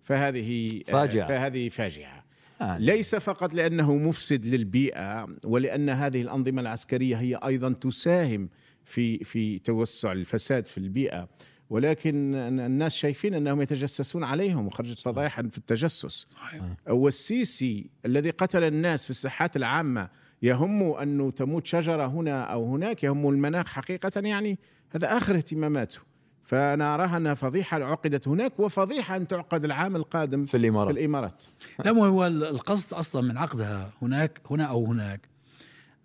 فهذه 0.01 0.81
فاجعة. 0.87 1.27
فهذه 1.27 1.69
فاجعة 1.69 2.25
آه. 2.61 2.77
ليس 2.77 3.15
فقط 3.15 3.53
لأنه 3.53 3.95
مفسد 3.95 4.45
للبيئة 4.45 5.27
ولأن 5.45 5.89
هذه 5.89 6.21
الأنظمة 6.21 6.61
العسكرية 6.61 7.15
هي 7.15 7.35
أيضا 7.35 7.73
تساهم 7.73 8.49
في 8.85 9.17
في 9.17 9.59
توسع 9.59 10.11
الفساد 10.11 10.65
في 10.65 10.77
البيئة 10.77 11.29
ولكن 11.69 12.35
الناس 12.35 12.95
شايفين 12.95 13.33
أنهم 13.33 13.61
يتجسسون 13.61 14.23
عليهم 14.23 14.67
وخرجت 14.67 14.99
فضائح 14.99 15.41
في 15.41 15.57
التجسس. 15.57 16.27
صحيح. 16.29 16.61
والسيسي 16.87 17.89
الذي 18.05 18.29
قتل 18.29 18.63
الناس 18.63 19.03
في 19.03 19.09
الساحات 19.09 19.55
العامة 19.55 20.09
يهم 20.41 20.83
أنه 20.83 21.31
تموت 21.31 21.65
شجرة 21.65 22.05
هنا 22.07 22.43
أو 22.43 22.73
هناك 22.73 23.03
يهم 23.03 23.29
المناخ 23.29 23.67
حقيقة 23.67 24.21
يعني 24.21 24.59
هذا 24.89 25.17
آخر 25.17 25.35
اهتماماته. 25.35 25.99
فأنا 26.43 26.95
أراها 26.95 27.17
أنها 27.17 27.33
فضيحة 27.33 27.83
عقدت 27.83 28.27
هناك 28.27 28.59
وفضيحة 28.59 29.15
أن 29.15 29.27
تعقد 29.27 29.63
العام 29.63 29.95
القادم 29.95 30.45
في 30.45 30.57
الإمارات. 30.57 30.93
في 30.93 30.99
الإمارات. 30.99 31.43
لا 31.85 31.91
مو 31.91 32.05
هو 32.05 32.27
القصد 32.27 32.93
أصلا 32.93 33.21
من 33.21 33.37
عقدها 33.37 33.91
هناك 34.01 34.41
هنا 34.51 34.63
أو 34.63 34.85
هناك. 34.85 35.21
آه، 35.21 35.28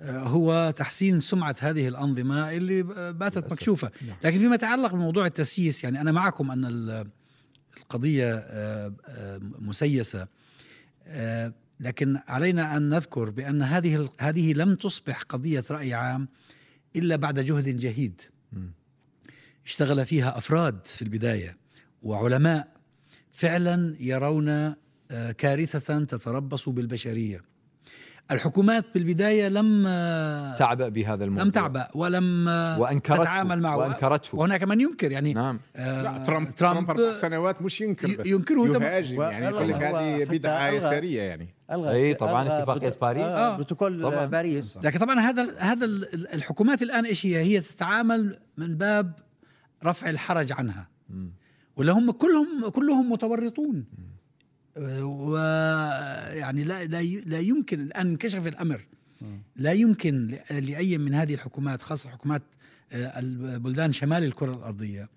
هو 0.00 0.72
تحسين 0.76 1.20
سمعة 1.20 1.56
هذه 1.60 1.88
الأنظمة 1.88 2.50
اللي 2.50 2.82
باتت 3.12 3.52
مكشوفة. 3.52 3.90
لكن 4.24 4.38
فيما 4.38 4.54
يتعلق 4.54 4.92
بموضوع 4.92 5.26
التسييس 5.26 5.84
يعني 5.84 6.00
أنا 6.00 6.12
معكم 6.12 6.50
أن 6.50 6.64
ال- 6.64 7.06
القضية 7.76 8.34
آه، 8.34 8.94
آه، 9.08 9.40
مسيسة. 9.58 10.28
آه، 11.06 11.52
لكن 11.80 12.18
علينا 12.28 12.76
أن 12.76 12.88
نذكر 12.88 13.30
بأن 13.30 13.62
هذه 13.62 14.08
هذه 14.18 14.52
لم 14.52 14.74
تصبح 14.74 15.22
قضية 15.22 15.64
رأي 15.70 15.94
عام 15.94 16.28
إلا 16.96 17.16
بعد 17.16 17.40
جهد 17.40 17.76
جهيد. 17.76 18.20
اشتغل 19.66 20.06
فيها 20.06 20.38
أفراد 20.38 20.86
في 20.86 21.02
البداية 21.02 21.56
وعلماء 22.02 22.68
فعلا 23.32 23.96
يرون 24.00 24.74
كارثة 25.38 26.04
تتربص 26.04 26.68
بالبشرية. 26.68 27.44
الحكومات 28.30 28.84
بالبدايه 28.94 29.48
لم 29.48 29.84
آه، 29.86 30.54
تعبأ 30.54 30.88
بهذا 30.88 31.24
الموضوع. 31.24 31.44
لم 31.44 31.50
تعبأ 31.50 31.88
ولم 31.94 32.48
وأنكرته 32.78 33.22
تتعامل 33.22 33.60
معه. 33.62 33.76
وأنكرته. 33.76 34.38
وهناك 34.38 34.64
من 34.64 34.80
ينكر 34.80 35.10
يعني 35.12 35.32
نعم. 35.34 35.60
آه، 35.76 36.02
لا 36.02 36.18
ترامب 36.18 36.50
ترامب 36.54 36.90
أربع 36.90 37.12
سنوات 37.12 37.62
مش 37.62 37.80
ينكر 37.80 38.16
بس. 38.16 38.26
ينكره 38.26 38.72
تم- 38.72 38.82
يهاجم 38.82 39.20
يعني 39.20 39.46
يقول 39.46 39.68
لك 39.68 39.74
هذه 39.82 40.24
بدعة 40.24 40.68
يسارية 40.68 41.22
يعني. 41.22 41.54
ألغى 41.72 41.92
أي 41.92 42.14
طبعاً 42.14 42.64
بروتو- 42.64 43.00
باريس. 43.00 43.22
آه 43.22 43.52
آه. 43.52 43.54
بروتوكول 43.54 44.02
طبعاً. 44.02 44.26
باريس. 44.26 44.78
لكن 44.82 44.98
طبعا 44.98 45.20
هذا 45.20 45.54
هذا 45.58 45.84
ال- 45.84 46.34
الحكومات 46.34 46.82
الآن 46.82 47.04
إيش 47.06 47.26
هي؟ 47.26 47.36
هي 47.38 47.60
تتعامل 47.60 48.38
من 48.56 48.76
باب 48.76 49.12
رفع 49.84 50.10
الحرج 50.10 50.52
عنها. 50.52 50.88
ولا 51.76 51.92
هم 51.92 52.10
كلهم 52.10 52.68
كلهم 52.68 53.12
متورطون. 53.12 53.84
ويعني 54.76 56.64
لا 56.64 56.84
لا 57.26 57.40
يمكن 57.40 57.80
الان 57.80 58.06
انكشف 58.06 58.46
الأمر. 58.46 58.86
لا 59.56 59.72
يمكن 59.72 60.38
لأي 60.50 60.98
من 60.98 61.14
هذه 61.14 61.34
الحكومات 61.34 61.82
خاصة 61.82 62.10
حكومات 62.10 62.42
آه، 62.92 63.18
البلدان 63.18 63.92
شمال 63.92 64.24
الكرة 64.24 64.52
الأرضية 64.52 65.08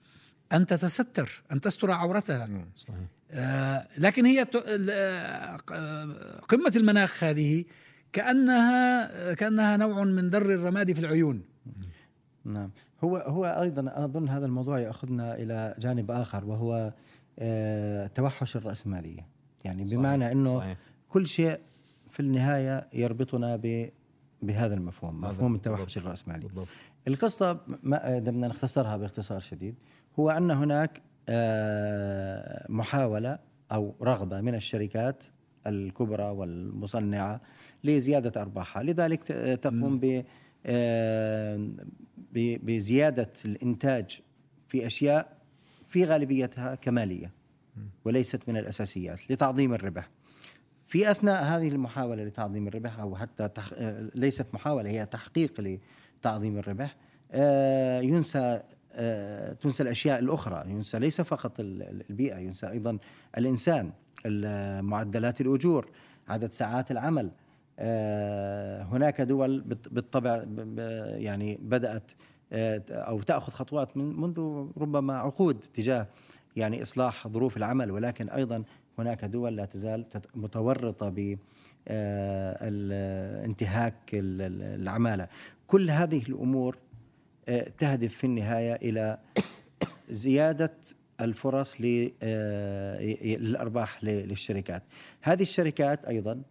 أن 0.53 0.65
تتستر 0.65 1.43
أن 1.51 1.61
تستر 1.61 1.91
عورتها. 1.91 2.49
صحيح. 2.75 2.95
آه، 3.31 3.87
لكن 3.97 4.25
هي 4.25 4.45
آه، 4.91 5.57
قمة 6.49 6.73
المناخ 6.75 7.23
هذه 7.23 7.65
كأنها 8.13 9.33
كأنها 9.33 9.77
نوع 9.77 10.03
من 10.03 10.29
در 10.29 10.53
الرماد 10.53 10.93
في 10.93 10.99
العيون. 10.99 11.41
نعم. 12.45 12.71
هو 13.03 13.17
هو 13.17 13.45
أيضا 13.45 13.81
أنا 13.81 14.05
أظن 14.05 14.29
هذا 14.29 14.45
الموضوع 14.45 14.79
يأخذنا 14.79 15.35
إلى 15.35 15.75
جانب 15.79 16.11
آخر 16.11 16.45
وهو 16.45 16.93
توحش 18.15 18.55
الرأسمالية. 18.55 19.36
يعني 19.67 19.83
بمعنى 19.83 20.31
إنه 20.31 20.59
صحيح. 20.59 20.77
كل 21.09 21.27
شيء 21.27 21.59
في 22.09 22.19
النهاية 22.19 22.87
يربطنا 22.93 23.55
ب 23.55 23.89
بهذا 24.41 24.73
المفهوم 24.75 25.21
مفهوم. 25.21 25.55
التوحش 25.55 25.97
الرأسمالي 25.97 26.39
بالضبط. 26.47 26.67
القصة 27.07 27.59
ما 27.83 28.19
بدنا 28.19 28.47
نختصرها 28.47 28.97
باختصار 28.97 29.39
شديد 29.39 29.75
هو 30.19 30.29
أن 30.29 30.51
هناك 30.51 31.01
آه، 31.29 32.65
محاولة 32.69 33.39
أو 33.71 33.95
رغبة 34.01 34.41
من 34.41 34.55
الشركات 34.55 35.23
الكبرى 35.67 36.23
والمصنعة 36.23 37.41
لزيادة 37.83 38.41
أرباحها 38.41 38.83
لذلك 38.83 39.23
تقوم 39.61 39.99
آه، 40.65 41.55
ب- 42.33 42.65
بزيادة 42.65 43.31
الإنتاج 43.45 44.19
في 44.67 44.87
أشياء 44.87 45.37
في 45.87 46.05
غالبيتها 46.05 46.75
كمالية 46.75 47.31
وليست 48.05 48.49
من 48.49 48.57
الأساسيات 48.57 49.31
لتعظيم 49.31 49.73
الربح. 49.73 50.09
في 50.85 51.11
أثناء 51.11 51.43
هذه 51.43 51.67
المحاولة 51.67 52.23
لتعظيم 52.23 52.67
الربح 52.67 52.99
أو 52.99 53.15
حتى 53.15 53.47
تح... 53.47 53.69
آه، 53.73 54.09
ليست 54.15 54.47
محاولة 54.53 54.89
هي 54.89 55.05
تحقيق 55.05 55.79
لتعظيم 56.19 56.57
الربح 56.57 56.95
آه، 57.31 57.99
ينسى 58.01 58.61
آه، 58.93 59.53
تنسى 59.53 59.83
الأشياء 59.83 60.19
الأخرى. 60.19 60.63
ينسى 60.69 60.99
ليس 60.99 61.21
فقط 61.21 61.59
ال- 61.59 61.81
ال- 61.81 62.03
البيئة 62.09 62.37
ينسى 62.37 62.69
أيضا 62.69 62.97
الإنسان 63.37 63.91
ال- 64.25 64.85
معدلات 64.85 65.41
الأجور 65.41 65.89
عدد 66.27 66.51
ساعات 66.51 66.91
العمل. 66.91 67.31
هناك 68.91 69.21
دول 69.21 69.61
بالط- 69.61 69.89
بالطبع 69.91 70.43
يعني 71.17 71.57
بدأت 71.61 72.11
آه، 72.53 72.83
أو 72.89 73.21
تأخذ 73.21 73.51
خطوات 73.53 73.97
من 73.97 74.21
منذ 74.21 74.39
ربما 74.77 75.17
عقود 75.17 75.59
تجاه 75.59 76.07
يعني 76.57 76.81
إصلاح 76.81 77.27
ظروف 77.27 77.57
العمل 77.57 77.91
ولكن 77.91 78.29
أيضا 78.29 78.63
هناك 78.99 79.25
دول 79.25 79.55
لا 79.55 79.65
تزال 79.65 80.05
متورطة 80.35 81.09
ب 81.09 81.37
آه، 81.87 82.57
انتهاك 83.45 83.95
ال- 84.13 84.41
ال- 84.41 84.81
العمالة. 84.81 85.27
كل 85.67 85.89
هذه 85.89 86.23
الأمور 86.29 86.77
آه، 87.49 87.71
تهدف 87.79 88.13
في 88.13 88.23
النهاية 88.23 88.73
إلى 88.73 89.17
زيادة 90.09 90.73
الفرص 91.21 91.75
آه، 92.23 92.99
ي- 93.01 93.17
ي- 93.21 93.35
للأرباح 93.37 94.03
ل- 94.03 94.07
للشركات. 94.07 94.83
هذه 95.21 95.41
الشركات 95.41 96.05
أيضا 96.05 96.41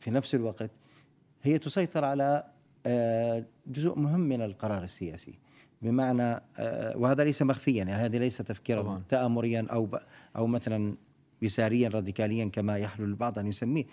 في 0.00 0.10
نفس 0.10 0.34
الوقت 0.34 0.70
هي 1.42 1.58
تسيطر 1.58 2.04
على 2.04 2.44
جزء 3.66 3.98
مهم 3.98 4.20
من 4.20 4.42
القرار 4.42 4.84
السياسي. 4.84 5.34
بمعنى 5.82 6.40
آه، 6.58 6.96
وهذا 6.96 7.24
ليس 7.24 7.42
مخفيا 7.42 7.74
يعني 7.74 7.92
هذه 7.92 8.18
ليس 8.18 8.36
تفكيرا 8.36 8.82
طبعاً. 8.82 9.02
تآمريا 9.08 9.66
أو 9.70 9.98
أو 10.36 10.46
مثلا 10.46 10.94
يساريا 11.42 11.88
راديكاليا 11.88 12.44
كما 12.44 12.78
يحلو 12.78 13.04
البعض 13.04 13.38
أن 13.38 13.46
يسميه 13.46 13.84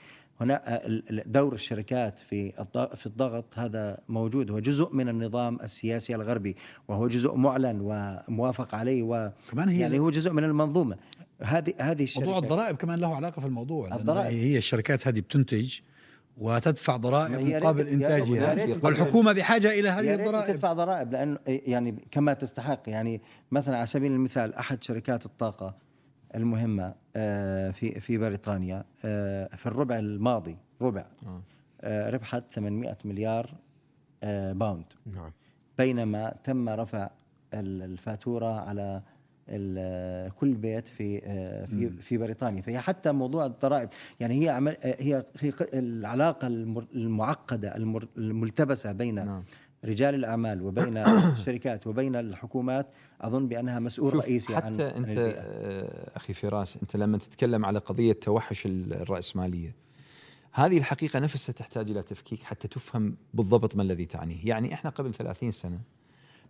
هنا 0.42 0.76
آه، 0.76 1.02
دور 1.26 1.54
الشركات 1.54 2.20
في 2.20 2.52
في 2.96 3.06
الضغط 3.06 3.46
هذا 3.60 4.00
موجود 4.10 4.52
هو 4.52 4.60
جزء 4.60 4.90
من 4.94 5.10
النظام 5.10 5.60
السياسي 5.64 6.16
الغربي 6.16 6.56
وهو 6.88 7.08
جزء 7.08 7.36
معلن 7.36 7.80
وموافق 7.82 8.76
عليه 8.76 9.04
و 9.04 9.32
كمان 9.52 9.70
هي 9.70 9.80
يعني 9.80 10.00
هو 10.00 10.10
جزء 10.10 10.34
من 10.34 10.44
المنظومة 10.44 10.98
هذه 11.42 11.74
هذه 11.80 11.82
موضوع 11.82 12.04
الشركات 12.04 12.44
الضرائب 12.44 12.76
كمان 12.76 13.00
له 13.00 13.16
علاقة 13.16 13.40
في 13.40 13.46
الموضوع 13.46 13.96
الضرائب. 13.96 14.38
هي 14.38 14.58
الشركات 14.58 15.08
هذه 15.08 15.20
بتنتج 15.20 15.80
وتدفع 16.40 16.96
ضرائب 16.98 17.32
مقابل 17.42 17.88
إنتاجها. 17.88 18.78
والحكومة 18.84 19.32
بحاجة 19.34 19.80
إلى 19.80 19.90
هذه 19.90 20.14
الضرائب. 20.14 20.56
تدفع 20.56 20.74
ضرائب 20.74 21.12
لأن 21.12 21.38
يعني 21.48 21.96
كما 22.12 22.34
تستحق. 22.34 22.82
يعني 22.90 23.22
مثلا 23.52 23.78
على 23.78 23.86
سبيل 23.88 24.12
المثال 24.12 24.56
أحد 24.56 24.84
شركات 24.84 25.26
الطاقة 25.26 25.76
المهمة 26.36 26.94
آه، 27.16 27.72
في 27.72 28.00
في 28.02 28.18
بريطانيا 28.18 28.84
آه، 29.06 29.50
في 29.56 29.66
الربع 29.66 30.00
الماضي 30.00 30.58
ربع 30.82 31.06
آه، 31.82 32.10
ربحت 32.10 32.44
800 32.52 32.98
مليار 33.06 33.50
باوند. 34.52 34.86
نعم. 35.16 35.32
بينما 35.78 36.36
تم 36.44 36.70
رفع 36.70 37.10
ال- 37.54 37.82
الفاتورة 37.82 38.60
على 38.60 39.02
كل 40.40 40.54
بيت 40.54 40.88
في 40.88 41.22
آه، 41.24 41.66
في 41.66 41.90
في 41.90 42.18
بريطانيا 42.18 42.62
فهي 42.62 42.80
حتى 42.80 43.12
موضوع 43.12 43.46
الضرائب 43.46 43.90
يعني 44.20 44.44
هي 44.44 44.50
عمل 44.50 44.78
آه، 44.84 44.96
هي 45.00 45.26
العلاقة 45.74 46.48
المعقدة 46.94 47.76
الملتبسة 48.18 48.92
بين 48.92 49.16
نعم. 49.16 49.44
رجال 49.86 50.16
الأعمال 50.16 50.62
وبين 50.62 50.98
الشركات 51.38 51.88
وبين 51.88 52.16
الحكومات 52.16 52.88
أظن 53.22 53.48
بأنها 53.48 53.80
مسؤول 53.80 54.16
رئيسي 54.16 54.56
عن 54.56 54.62
حتى 54.62 54.84
عن 54.84 54.92
أنت 54.92 55.10
البيئة. 55.10 55.40
آه، 55.40 56.12
أخي 56.16 56.34
فراس 56.34 56.78
أنت 56.82 56.96
لما 56.96 57.18
تتكلم 57.18 57.66
على 57.66 57.80
قضية 57.80 58.14
توحش 58.14 58.66
الرأسمالية 58.66 59.76
هذه 60.52 60.78
الحقيقة 60.78 61.20
نفسها 61.20 61.54
تحتاج 61.54 61.90
إلى 61.90 62.04
تفكيك 62.04 62.44
حتى 62.44 62.68
تفهم 62.68 63.18
بالضبط 63.34 63.76
ما 63.76 63.84
الذي 63.84 64.06
تعنيه، 64.06 64.48
يعني 64.48 64.74
إحنا 64.74 64.90
قبل 64.90 65.14
30 65.14 65.52
سنة 65.52 65.80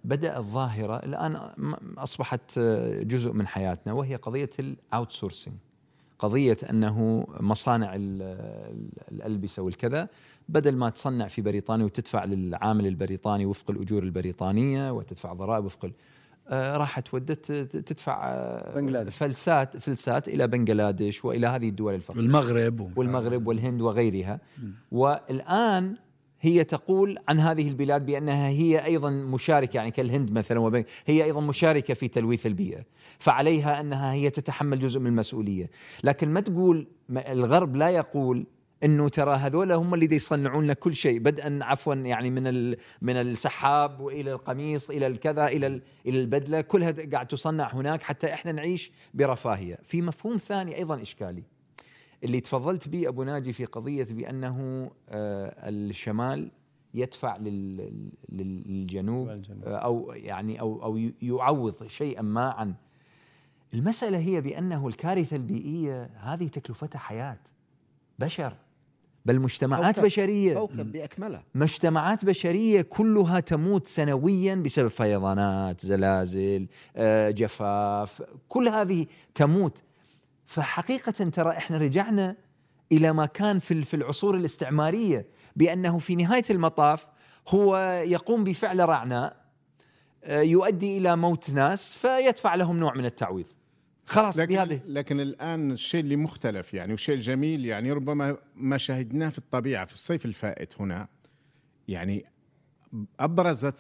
بدأ 0.04 0.38
الظاهرة 0.38 0.96
الآن 0.96 1.52
م- 1.58 1.74
أصبحت 2.00 2.58
آه، 2.58 3.04
جزء 3.04 3.34
من 3.34 3.48
حياتنا 3.48 3.94
وهي 3.94 4.16
قضية 4.16 4.50
ال 4.60 5.12
outsourcing 5.12 5.54
قضية 6.20 6.58
أنه 6.70 7.28
مصانع 7.40 7.96
ال- 7.96 8.22
ال- 8.22 8.90
الألبسة 9.12 9.62
والكذا 9.64 10.08
بدل 10.50 10.76
ما 10.76 10.90
تصنع 10.90 11.28
في 11.28 11.42
بريطانيا 11.42 11.86
وتدفع 11.86 12.24
للعامل 12.26 12.88
البريطاني 12.88 13.46
وفق 13.46 13.72
الأجور 13.72 14.04
البريطانية 14.04 14.92
وتدفع 14.92 15.34
ضرائب 15.34 15.66
وفق 15.66 15.92
آه، 16.52 16.78
راحت 16.78 17.14
ودت 17.14 17.52
تدفع 17.52 18.28
آه، 18.34 18.76
بنغلاديش. 18.76 19.16
فلسات 19.16 19.78
فلسات 19.78 20.28
إلى 20.28 20.48
بنغلاديش 20.48 21.26
وإلى 21.26 21.48
هذه 21.48 21.70
الدول 21.70 21.96
الفقيرة. 21.96 22.20
والمغرب 22.22 22.80
و- 22.80 22.90
والمغرب 22.96 23.48
والهند 23.48 23.82
وغيرها. 23.82 24.40
والآن 24.92 25.96
هي 26.42 26.64
تقول 26.64 27.18
عن 27.28 27.40
هذه 27.40 27.68
البلاد 27.68 28.06
بأنها 28.06 28.48
هي 28.50 28.86
أيضا 28.86 29.10
مشاركة 29.10 29.78
يعني 29.78 29.92
كالهند 29.92 30.32
مثلا 30.32 30.60
وبين 30.60 30.84
هي 31.06 31.24
أيضا 31.24 31.42
مشاركة 31.42 31.94
في 31.94 32.08
تلويث 32.08 32.46
البيئة 32.46 32.84
فعليها 33.20 33.80
أنها 33.82 34.14
هي 34.14 34.30
تتحمل 34.30 34.80
جزء 34.80 35.00
من 35.00 35.08
المسؤولية. 35.08 35.70
لكن 36.04 36.30
ما 36.30 36.40
تقول 36.42 36.88
الغرب 37.10 37.76
لا 37.76 37.90
يقول 37.90 38.46
إنه 38.84 39.10
ترى 39.10 39.36
هذول 39.36 39.72
هم 39.72 39.94
اللي 39.94 40.16
يصنعون 40.16 40.64
لنا 40.64 40.74
كل 40.74 40.96
شيء 40.96 41.20
بدءا 41.20 41.60
عفوا 41.62 41.94
يعني 41.96 42.30
من 42.30 42.70
من 43.02 43.16
السحاب 43.16 44.00
وإلى 44.00 44.32
القميص 44.34 44.90
إلى 44.90 45.08
الكذا 45.08 45.48
إلى 45.48 45.68
ال- 45.68 45.82
إلى 46.06 46.22
البدلة 46.22 46.62
كلها 46.62 46.94
قاعد 47.12 47.28
تصنع 47.28 47.74
هناك 47.74 48.04
حتى 48.04 48.34
إحنا 48.34 48.52
نعيش 48.52 48.92
برفاهية. 49.14 49.78
في 49.84 50.02
مفهوم 50.02 50.38
ثاني 50.38 50.78
أيضا 50.78 51.02
إشكالي. 51.02 51.44
اللي 52.24 52.40
تفضلت 52.40 52.88
به 52.90 53.08
أبو 53.08 53.24
ناجي 53.24 53.54
في 53.54 53.66
قضية 53.66 54.04
بأنه 54.04 54.92
آه، 55.10 55.70
الشمال 55.70 56.52
يدفع 56.94 57.38
لل- 57.38 58.12
لل- 58.30 58.64
للجنوب. 58.68 59.30
آه، 59.66 59.76
أو 59.76 60.12
يعني 60.16 60.60
أو 60.62 60.84
أو 60.84 60.98
يعوض 61.22 61.88
شيئا 61.88 62.22
ما 62.22 62.50
عن 62.50 62.74
المسألة 63.74 64.18
هي 64.18 64.42
بأنه 64.42 64.88
الكارثة 64.88 65.36
البيئية 65.36 66.10
هذه 66.16 66.48
تكلفتها 66.48 67.00
حياة 67.00 67.38
بشر 68.20 68.54
بل 69.26 69.40
مجتمعات 69.40 69.96
كوكب. 69.96 70.06
بشرية 70.08 70.54
كوكب 70.54 70.92
بأكمله 70.92 71.42
مجتمعات 71.56 72.26
بشرية 72.26 72.82
كلها 72.82 73.40
تموت 73.40 73.88
سنويا 73.88 74.56
بسبب 74.56 74.88
فيضانات، 74.88 75.82
زلازل، 75.82 76.68
آه، 76.96 77.30
جفاف، 77.30 78.22
كل 78.50 78.68
هذه 78.68 79.06
تموت. 79.36 79.82
فحقيقة 80.50 81.12
ترى 81.12 81.50
إحنا 81.52 81.78
رجعنا 81.78 82.36
إلى 82.92 83.14
ما 83.14 83.26
كان 83.26 83.60
في 83.60 83.82
في 83.84 83.94
العصور 83.94 84.36
الاستعمارية 84.36 85.26
بأنه 85.56 86.00
في 86.00 86.16
نهاية 86.16 86.44
المطاف 86.50 87.08
هو 87.48 87.78
يقوم 88.08 88.44
بفعل 88.44 88.90
رعناء 88.90 89.46
آه، 90.24 90.42
يؤدي 90.42 90.98
إلى 90.98 91.16
موت 91.18 91.52
ناس 91.52 91.96
فيدفع 91.96 92.56
لهم 92.56 92.78
نوع 92.80 92.94
من 92.98 93.06
التعويض. 93.06 93.46
خلاص 94.06 94.38
لكن, 94.38 94.56
بهذه. 94.56 94.82
لكن 94.88 95.20
الآن 95.20 95.72
الشيء 95.72 96.00
اللي 96.00 96.16
مختلف 96.16 96.74
يعني 96.74 96.92
والشيء 96.92 97.16
الجميل 97.16 97.66
يعني 97.66 97.92
ربما 97.92 98.38
ما 98.56 98.78
شاهدناه 98.78 99.30
في 99.30 99.38
الطبيعة 99.38 99.86
في 99.86 99.94
الصيف 99.94 100.26
الفائت 100.26 100.82
هنا 100.82 101.08
يعني 101.88 102.26
أبرزت 103.20 103.80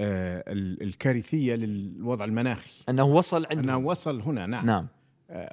آه، 0.00 0.44
ال- 0.52 0.82
الكارثية 0.82 1.54
للوضع 1.54 2.24
المناخي. 2.24 2.70
أنه 2.88 3.04
وصل 3.04 3.36
أنه 3.46 3.48
عندنا 3.58 3.76
وصل 3.76 4.20
هنا 4.20 4.46
نعم, 4.46 4.66
نعم. 4.66 4.86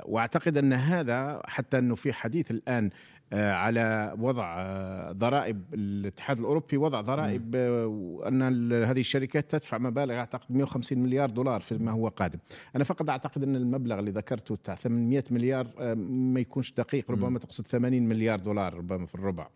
واعتقد 0.05 0.57
أن 0.57 0.73
هذا 0.73 1.41
حتى 1.45 1.79
أنه 1.79 1.95
في 1.95 2.13
حديث 2.13 2.51
الآن 2.51 2.89
آه، 3.33 3.51
على 3.53 4.15
وضع 4.19 4.55
آه، 4.59 5.11
ضرائب 5.11 5.61
الاتحاد 5.73 6.39
الأوروبي 6.39 6.77
وضع 6.77 7.01
ضرائب 7.01 7.55
آه، 7.55 7.85
وان 7.87 8.41
ال- 8.41 8.85
هذه 8.85 8.99
الشركات 8.99 9.51
تدفع 9.51 9.77
مبالغ 9.77 10.13
أعتقد 10.15 10.45
150 10.49 10.99
مليار 10.99 11.29
دولار 11.29 11.61
فيما 11.61 11.91
هو 11.91 12.07
قادم. 12.07 12.39
أنا 12.75 12.83
فقط 12.83 13.09
أعتقد 13.09 13.43
أن 13.43 13.55
المبلغ 13.55 13.99
اللي 13.99 14.11
ذكرته 14.11 14.55
بتاع 14.55 14.75
800 14.75 15.23
مليار 15.31 15.67
آه، 15.79 15.93
ما 15.93 16.39
يكونش 16.39 16.71
دقيق 16.71 17.11
ربما 17.11 17.39
تقصد 17.39 17.65
80 17.67 18.07
مليار 18.09 18.39
دولار 18.39 18.73
ربما 18.73 19.05
في 19.05 19.15
الربع. 19.15 19.47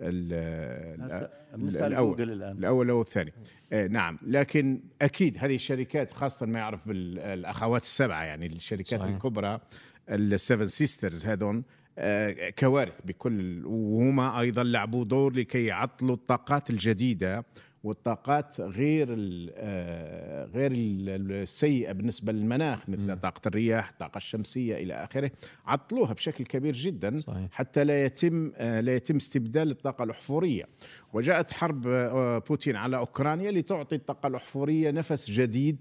ال- 0.00 1.02
هسه 1.02 1.18
ال- 1.54 1.60
بنسأل 1.60 1.86
الأول. 1.92 2.16
جوجل 2.16 2.32
الآن 2.32 2.58
الأول 2.58 2.90
أو 2.90 3.00
الثاني 3.00 3.32
آه 3.72 3.86
نعم 3.86 4.18
لكن 4.26 4.80
أكيد 5.02 5.36
هذه 5.38 5.54
الشركات 5.54 6.12
خاصة 6.12 6.46
ما 6.46 6.58
يعرف 6.58 6.88
بالأخوات 6.88 7.82
السبعة 7.82 8.24
يعني 8.24 8.46
الشركات 8.46 9.00
صحيح. 9.00 9.14
الكبرى 9.14 9.60
ال 10.08 10.18
Seven 10.18 10.66
Sisters 10.66 11.26
هذون 11.26 11.64
آه 11.98 12.50
كوارث 12.58 13.00
بكل 13.04 13.62
وهما 13.66 14.40
أيضا 14.40 14.62
لعبوا 14.62 15.04
دور 15.04 15.32
لكي 15.32 15.64
يعطلوا 15.64 16.14
الطاقات 16.14 16.70
الجديدة 16.70 17.44
والطاقات 17.84 18.60
غير 18.60 19.08
ال- 19.10 19.50
آه، 19.56 20.44
غير 20.44 20.72
ال- 20.72 21.32
السيئة 21.32 21.92
بالنسبة 21.92 22.32
للمناخ 22.32 22.88
مثل 22.88 23.20
طاقة 23.20 23.40
الرياح، 23.46 23.88
الطاقه 23.90 24.16
الشمسية 24.18 24.76
إلى 24.76 24.94
آخره، 24.94 25.30
عطلوها 25.66 26.12
بشكل 26.12 26.44
كبير 26.44 26.74
جدا 26.74 27.18
صحيح. 27.18 27.48
حتى 27.52 27.84
لا 27.84 28.04
يتم 28.04 28.52
آه، 28.56 28.80
لا 28.80 28.96
يتم 28.96 29.16
استبدال 29.16 29.70
الطاقة 29.70 30.04
الأحفورية. 30.04 30.64
وجاءت 31.12 31.52
حرب 31.52 31.86
آه، 31.86 32.38
بوتين 32.38 32.76
على 32.76 32.96
أوكرانيا 32.96 33.50
لتعطي 33.50 33.96
الطاقة 33.96 34.26
الأحفورية 34.26 34.90
نفس 34.90 35.30
جديد 35.30 35.76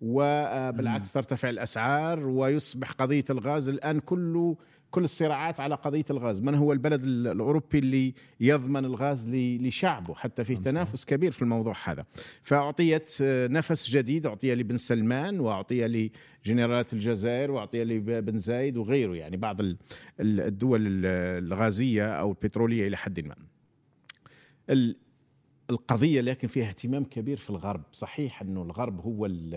وبالعكس 0.00 1.12
ترتفع 1.12 1.48
الأسعار 1.50 2.26
ويصبح 2.26 2.90
قضية 2.92 3.24
الغاز 3.30 3.68
الآن 3.68 4.00
كله 4.00 4.56
كل 4.90 5.04
الصراعات 5.04 5.60
على 5.60 5.74
قضية 5.74 6.04
الغاز، 6.10 6.40
من 6.42 6.54
هو 6.54 6.72
البلد 6.72 7.02
ال- 7.04 7.26
الأوروبي 7.26 7.78
اللي 7.78 8.14
يضمن 8.40 8.84
الغاز 8.84 9.28
لشعبه 9.34 10.14
حتى 10.14 10.44
فيه 10.44 10.56
تنافس 10.56 11.04
كبير 11.04 11.32
في 11.32 11.42
الموضوع 11.42 11.74
هذا. 11.84 12.04
فأعطيت 12.42 13.16
آه، 13.22 13.46
نفس 13.46 13.90
جديد 13.90 14.26
اعطي 14.26 14.54
لبن 14.54 14.76
سلمان 14.76 15.40
واعطي 15.40 16.10
لجنرالات 16.46 16.92
الجزائر 16.92 17.50
واعطي 17.50 17.84
لبن 17.84 18.38
زايد 18.38 18.76
وغيره 18.76 19.14
يعني 19.16 19.36
بعض 19.36 19.60
ال- 19.60 19.76
ال- 20.20 20.40
الدول 20.40 20.86
ال- 20.86 21.06
الغازية 21.44 22.06
أو 22.20 22.30
البترولية 22.30 22.86
إلى 22.88 22.96
حد 22.96 23.20
ما. 23.20 23.36
ال- 25.70 25.74
القضية 25.74 26.20
لكن 26.20 26.48
فيها 26.48 26.68
اهتمام 26.68 27.04
كبير 27.04 27.36
في 27.36 27.50
الغرب 27.50 27.82
صحيح 27.92 28.42
أنه 28.42 28.62
الغرب 28.62 29.00
هو 29.00 29.26
ال- 29.26 29.54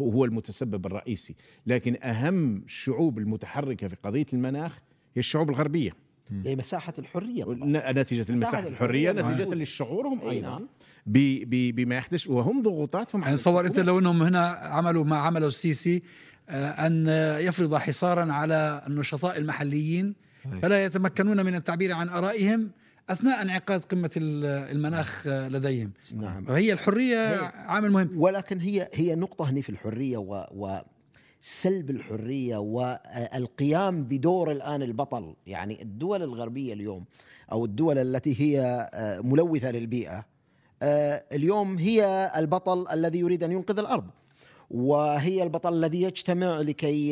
هو 0.00 0.24
المتسبب 0.24 0.86
الرئيسي 0.86 1.34
لكن 1.66 1.96
أهم 2.02 2.56
الشعوب 2.66 3.18
المتحركة 3.18 3.88
في 3.88 3.96
قضية 4.02 4.26
المناخ 4.32 4.78
هي 5.14 5.20
الشعوب 5.20 5.50
الغربية 5.50 5.90
لمساحه 6.30 6.94
الحرية 6.98 7.44
طبعاً. 7.44 7.56
ن- 7.64 7.98
نتيجة 7.98 8.32
المساحة 8.32 8.66
الحرية 8.68 9.10
الحرية 9.10 9.34
نتيجة. 9.44 9.54
لشعورهم 9.54 10.20
أي 10.20 10.30
أيضا 10.30 10.48
نعم. 10.48 10.68
ب- 11.06 11.44
ب- 11.50 11.74
بما 11.74 11.94
يحدث 11.96 12.26
وهم 12.28 12.62
ضغوطاتهم 12.62 13.22
يعني 13.22 13.36
تصور 13.36 13.60
أنت 13.66 13.78
الحكومة. 13.78 13.86
لو 13.92 13.98
أنهم 13.98 14.22
هنا 14.22 14.46
عملوا 14.48 15.04
ما 15.04 15.16
عمله 15.16 15.46
السيسي 15.46 16.02
آه، 16.48 16.86
أن 16.86 17.06
يفرض 17.46 17.74
حصارا 17.74 18.32
على 18.32 18.82
النشطاء 18.88 19.38
المحليين 19.38 20.14
فلا 20.62 20.84
يتمكنون 20.84 21.46
من 21.46 21.54
التعبير 21.54 21.92
عن 21.92 22.08
آرائهم 22.08 22.70
أثناء 23.12 23.42
انعقاد 23.42 23.84
قمة 23.84 24.10
ال- 24.16 24.44
المناخ 24.76 25.26
آه، 25.26 25.48
لديهم. 25.48 25.92
نعم. 26.14 26.44
فهي 26.44 26.72
الحرية 26.72 27.28
هي- 27.32 27.52
عامل 27.54 27.90
مهم. 27.92 28.10
ولكن 28.20 28.60
هي 28.60 28.88
هي 28.94 29.14
نقطة 29.14 29.50
هنا 29.50 29.60
في 29.60 29.68
الحرية 29.70 30.16
و, 30.18 30.46
و 30.54 30.78
سلب 31.40 31.90
الحرية 31.90 32.56
والقيام 32.56 34.04
بدور 34.04 34.52
الآن 34.52 34.82
البطل. 34.82 35.34
يعني 35.46 35.82
الدول 35.82 36.22
الغربية 36.22 36.72
اليوم 36.72 37.04
أو 37.52 37.64
الدول 37.64 37.98
التي 37.98 38.40
هي 38.40 38.88
آه، 38.94 39.20
ملوثة 39.20 39.70
للبيئة 39.70 40.24
آه، 40.82 41.24
اليوم 41.32 41.78
هي 41.78 42.32
البطل 42.36 42.88
الذي 42.92 43.18
يريد 43.18 43.44
أن 43.44 43.52
ينقذ 43.52 43.78
الأرض 43.78 44.04
وهي 44.70 45.42
البطل 45.42 45.74
الذي 45.74 46.02
يجتمع 46.02 46.60
لكي 46.60 47.10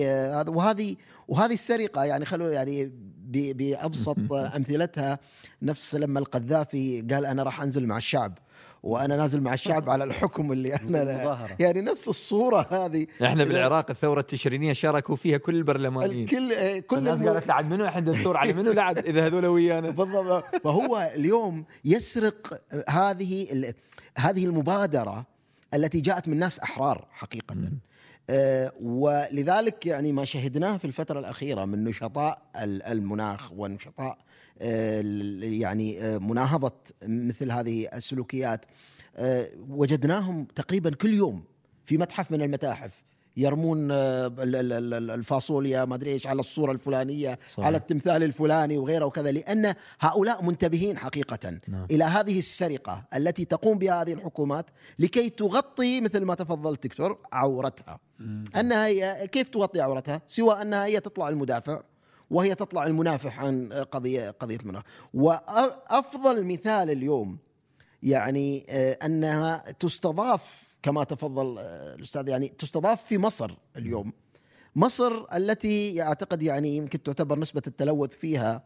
وهذه 0.48 0.96
وهذه 1.28 1.52
السرقة. 1.54 2.04
يعني 2.04 2.24
خلوا 2.24 2.50
يعني 2.50 2.92
ب- 3.28 3.56
بأبسط 3.56 4.32
أمثلتها 4.32 5.18
نفس 5.62 5.94
لما 5.94 6.18
القذافي 6.18 7.00
قال 7.10 7.26
أنا 7.26 7.42
راح 7.42 7.62
أنزل 7.62 7.86
مع 7.86 7.96
الشعب 7.96 8.38
وأنا 8.82 9.16
نازل 9.16 9.40
مع 9.40 9.54
الشعب 9.54 9.90
على 9.90 10.04
الحكم 10.04 10.52
اللي 10.52 10.74
أنا. 10.76 11.48
يعني 11.60 11.80
نفس 11.80 12.08
الصورة 12.08 12.66
هذه. 12.70 13.06
إحنا 13.22 13.44
بالعراق 13.44 13.90
الثورة 13.90 14.20
التشرينية 14.20 14.72
شاركوا 14.72 15.16
فيها 15.16 15.36
كل 15.38 15.54
البرلمانيين. 15.56 16.24
الكل 16.24 16.52
آه، 16.52 16.78
كل 16.78 16.98
الناس 16.98 17.22
قالت 17.22 17.46
لعد 17.46 17.70
منو 17.70 17.84
إحنا 17.86 18.00
ندور 18.00 18.36
على 18.36 18.52
منو 18.52 18.72
لعد 18.72 18.98
إذا 18.98 19.26
هذول 19.26 19.46
ويانا؟ 19.46 19.90
بالضبط. 19.98 20.44
فهو 20.64 21.10
اليوم 21.14 21.64
يسرق 21.84 22.60
هذه 22.88 23.72
هذه 24.18 24.44
المبادرة 24.44 25.26
التي 25.74 26.00
جاءت 26.00 26.28
من 26.28 26.36
ناس 26.38 26.58
أحرار 26.60 27.06
حقيقة. 27.10 27.56
ولذلك 28.80 29.86
يعني 29.86 30.12
ما 30.12 30.24
شهدناه 30.24 30.76
في 30.76 30.84
الفترة 30.84 31.20
الأخيرة 31.20 31.64
من 31.64 31.84
نشطاء 31.84 32.42
ال- 32.62 32.82
المناخ 32.82 33.52
ونشطاء 33.52 34.18
آه، 34.60 35.02
يعني 35.42 36.02
آه، 36.02 36.18
مناهضة 36.18 36.72
مثل 37.02 37.50
هذه 37.52 37.88
السلوكيات. 37.94 38.64
آه، 39.16 39.48
وجدناهم 39.68 40.44
تقريبا 40.44 40.90
كل 40.94 41.14
يوم 41.14 41.44
في 41.84 41.96
متحف 41.98 42.30
من 42.30 42.42
المتاحف. 42.42 43.02
يرمون 43.38 43.90
آه، 43.90 44.26
ال- 44.26 44.56
ال- 44.56 44.94
ال- 44.94 45.10
الفاصوليا 45.10 45.84
ما 45.84 45.94
أدري 45.94 46.12
إيش 46.12 46.26
على 46.26 46.40
الصورة 46.40 46.72
الفلانية 46.72 47.38
صحيح. 47.48 47.66
على 47.66 47.76
التمثال 47.76 48.22
الفلاني 48.22 48.78
وغيره 48.78 49.04
وكذا 49.04 49.32
لأن 49.32 49.74
هؤلاء 50.00 50.44
منتبهين 50.44 50.98
حقيقة 50.98 51.60
نعم. 51.68 51.86
إلى 51.90 52.04
هذه 52.04 52.38
السرقة 52.38 53.04
التي 53.14 53.44
تقوم 53.44 53.78
بها 53.78 54.02
هذه 54.02 54.12
الحكومات 54.12 54.66
لكي 54.98 55.30
تغطي 55.30 56.00
مثل 56.00 56.24
ما 56.24 56.34
تفضل 56.34 56.72
الدكتور 56.72 57.18
عورتها 57.32 58.00
أنها 58.56 58.86
هي 58.86 59.28
كيف 59.32 59.48
تغطي 59.48 59.80
عورتها 59.80 60.22
سوى 60.28 60.62
أنها 60.62 60.84
هي 60.84 61.00
تطلع 61.00 61.28
المدافع 61.28 61.80
وهي 62.30 62.54
تطلع 62.54 62.86
المنافح 62.86 63.40
عن 63.40 63.72
قضية 63.72 64.30
قضية 64.30 64.56
المناخ 64.56 64.82
وافضل 65.14 66.44
مثال 66.44 66.90
اليوم 66.90 67.38
يعني 68.02 68.66
آه، 68.68 68.98
أنها 69.04 69.64
تستضاف 69.80 70.67
كما 70.82 71.04
تفضل 71.04 71.58
آه، 71.58 71.94
الأستاذ. 71.94 72.28
يعني 72.28 72.48
تستضاف 72.48 73.04
في 73.04 73.18
مصر 73.18 73.56
اليوم. 73.76 74.12
مصر 74.76 75.24
التي 75.34 76.02
أعتقد 76.02 76.42
يعني 76.42 76.76
يمكن 76.76 77.02
تعتبر 77.02 77.38
نسبة 77.38 77.62
التلوث 77.66 78.10
فيها 78.10 78.64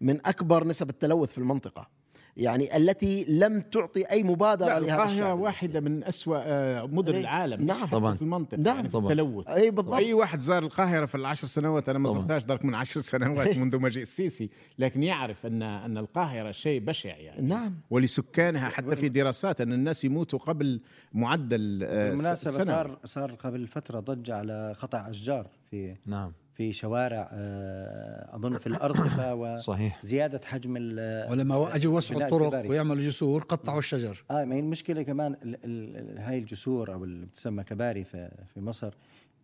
من 0.00 0.26
أكبر 0.26 0.66
نسب 0.66 0.90
التلوث 0.90 1.32
في 1.32 1.38
المنطقة. 1.38 1.99
يعني 2.36 2.76
التي 2.76 3.24
لم 3.28 3.60
تعطي 3.60 4.04
أي 4.10 4.22
مبادرة 4.22 4.66
لا 4.66 4.80
لهذا 4.80 4.94
القاهرة 4.94 5.12
الشعب 5.12 5.38
واحدة 5.38 5.80
من 5.80 6.04
أسوأ 6.04 6.40
آه، 6.42 6.86
مدن 6.86 7.14
إيه. 7.14 7.20
العالم 7.20 7.66
نعم. 7.66 7.86
طبعاً. 7.86 8.14
في 8.14 8.22
المنطقة 8.22 8.56
نعم. 8.56 8.76
يعني 8.76 8.88
طبعاً. 8.88 9.12
التلوث 9.12 9.48
أي 9.48 9.70
بالضبط 9.70 9.94
أي 9.94 10.12
واحد 10.12 10.40
زار 10.40 10.62
القاهرة 10.62 11.06
في 11.06 11.14
العشر 11.14 11.46
سنوات 11.46 11.88
أنا 11.88 11.98
ما. 11.98 12.12
زرتهاش 12.12 12.44
درك 12.44 12.64
من 12.64 12.74
عشر 12.74 13.00
سنوات 13.00 13.56
منذ 13.58 13.80
مجيء 13.80 14.02
السيسي 14.02 14.50
لكن 14.78 15.02
يعرف 15.02 15.46
أن 15.46 15.62
أن 15.62 15.98
القاهرة 15.98 16.50
شيء 16.50 16.80
بشع 16.80 17.16
يعني 17.16 17.46
نعم 17.46 17.74
ولسكانها 17.90 18.68
حتى 18.68 18.96
في 18.96 19.08
دراسات 19.08 19.60
أن 19.60 19.72
الناس 19.72 20.04
يموتوا 20.04 20.38
قبل 20.38 20.80
معدل 21.12 21.80
آه، 21.84 22.08
بالمناسبة 22.08 22.50
سنة. 22.50 22.64
صار 22.64 22.98
صار 23.04 23.34
قبل 23.34 23.66
فترة 23.66 24.00
ضجة 24.00 24.36
على 24.36 24.74
قطع 24.80 25.10
أشجار 25.10 25.46
في 25.70 25.96
نعم 26.06 26.32
في 26.60 26.72
شوارع 26.72 27.28
آه، 27.32 28.36
أظن 28.36 28.58
في 28.58 28.66
الأرصفة 28.66 29.56
صحيح 29.70 30.00
وزيادة 30.04 30.40
حجم 30.44 30.74
ال- 30.78 31.30
ولما 31.30 31.74
اجوا 31.74 31.96
وسعوا 31.96 32.22
الطرق 32.22 32.42
الكباري. 32.42 32.68
ويعملوا 32.68 33.02
جسور 33.04 33.42
قطعوا 33.42 33.78
الشجر 33.78 34.24
آه 34.30 34.44
ما 34.44 34.54
هي 34.54 34.60
المشكلة 34.60 35.02
كمان 35.02 35.36
ال 35.42 35.56
ال 35.64 36.18
هاي 36.18 36.38
الجسور 36.38 36.92
أو 36.92 37.04
اللي 37.04 37.26
بتسمى 37.26 37.64
كباري 37.64 38.04
في 38.04 38.30
في 38.54 38.60
مصر 38.60 38.94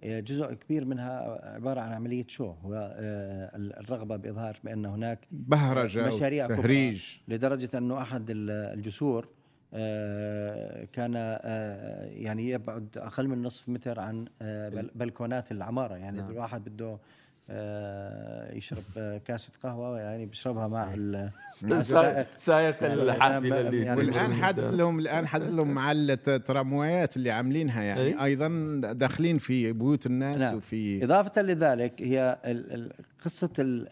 آه، 0.04 0.20
جزء 0.20 0.52
كبير 0.54 0.84
منها 0.84 1.40
عبارة 1.54 1.80
عن 1.80 1.92
عملية 1.92 2.24
شو 2.28 2.44
هو 2.44 2.74
آه، 2.98 3.56
ال- 3.56 3.78
الرغبة 3.78 4.16
بإظهار 4.16 4.58
بأن 4.64 4.86
هناك 4.86 5.18
بهرجة 5.30 6.08
مشاريع. 6.08 6.46
تهريج 6.46 7.02
لدرجة 7.28 7.78
أنه 7.78 8.02
أحد 8.02 8.30
ال- 8.30 8.50
الجسور 8.50 9.24
آه، 9.24 9.28
كان 10.92 11.12
آه، 11.16 12.04
يعني 12.04 12.50
يبعد 12.50 12.88
أقل 12.96 13.28
من 13.28 13.42
نصف 13.42 13.68
متر 13.68 14.00
عن 14.00 14.24
آه، 14.42 14.68
بل- 14.68 14.90
بلكونات 14.94 15.52
العمارة 15.52 15.94
يعني 15.94 16.18
نعم. 16.20 16.30
الواحد 16.30 16.64
بده 16.64 16.98
آه، 17.50 18.54
يشرب 18.54 18.82
آه، 18.98 19.18
كاسة 19.18 19.52
قهوة 19.62 20.00
يعني 20.00 20.26
بيشربها 20.26 20.68
مع. 20.68 20.94
سائق 22.36 22.82
يعني 22.82 23.02
الحافلة 23.02 23.60
اللي 23.60 23.82
يعني 23.82 24.00
والآن 24.00 24.34
حدث 24.34 24.64
لهم 24.64 24.98
الآن 24.98 25.26
حدث 25.26 25.48
لهم 25.56 25.74
مع 25.74 25.92
التراموايات 25.92 27.16
اللي 27.16 27.30
عاملينها 27.30 27.82
يعني 27.82 28.00
إيه؟ 28.00 28.24
أيضا 28.24 28.48
داخلين 28.92 29.38
في 29.38 29.72
بيوت 29.72 30.06
الناس 30.06 30.36
نعم. 30.36 30.56
وفي 30.56 31.04
إضافة 31.04 31.42
لذلك 31.42 32.02
هي 32.02 32.38
قصة 33.24 33.84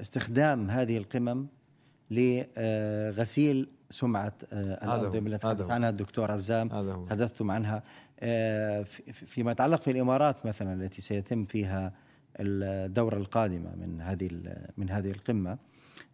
استخدام 0.00 0.70
هذه 0.70 0.96
القمم 0.96 1.46
لغسيل 2.10 3.68
سمعة 3.92 4.32
آه، 4.52 4.84
اللي 4.84 4.94
هذا 4.94 5.08
تحدث. 5.36 5.70
عنها 5.70 5.88
الدكتور 5.88 6.30
عزام 6.30 6.68
تحدثتم 7.06 7.50
عنها. 7.50 7.82
آه، 8.20 8.82
في- 8.82 9.12
في- 9.12 9.26
فيما 9.26 9.52
يتعلق 9.52 9.80
في 9.82 9.90
الإمارات 9.90 10.46
مثلا 10.46 10.72
التي 10.84 11.02
سيتم 11.02 11.44
فيها 11.44 11.92
الدورة 12.40 13.16
القادمة 13.16 13.74
من 13.76 14.00
هذه 14.00 14.28
من 14.76 14.90
هذه 14.90 15.10
القمة 15.10 15.58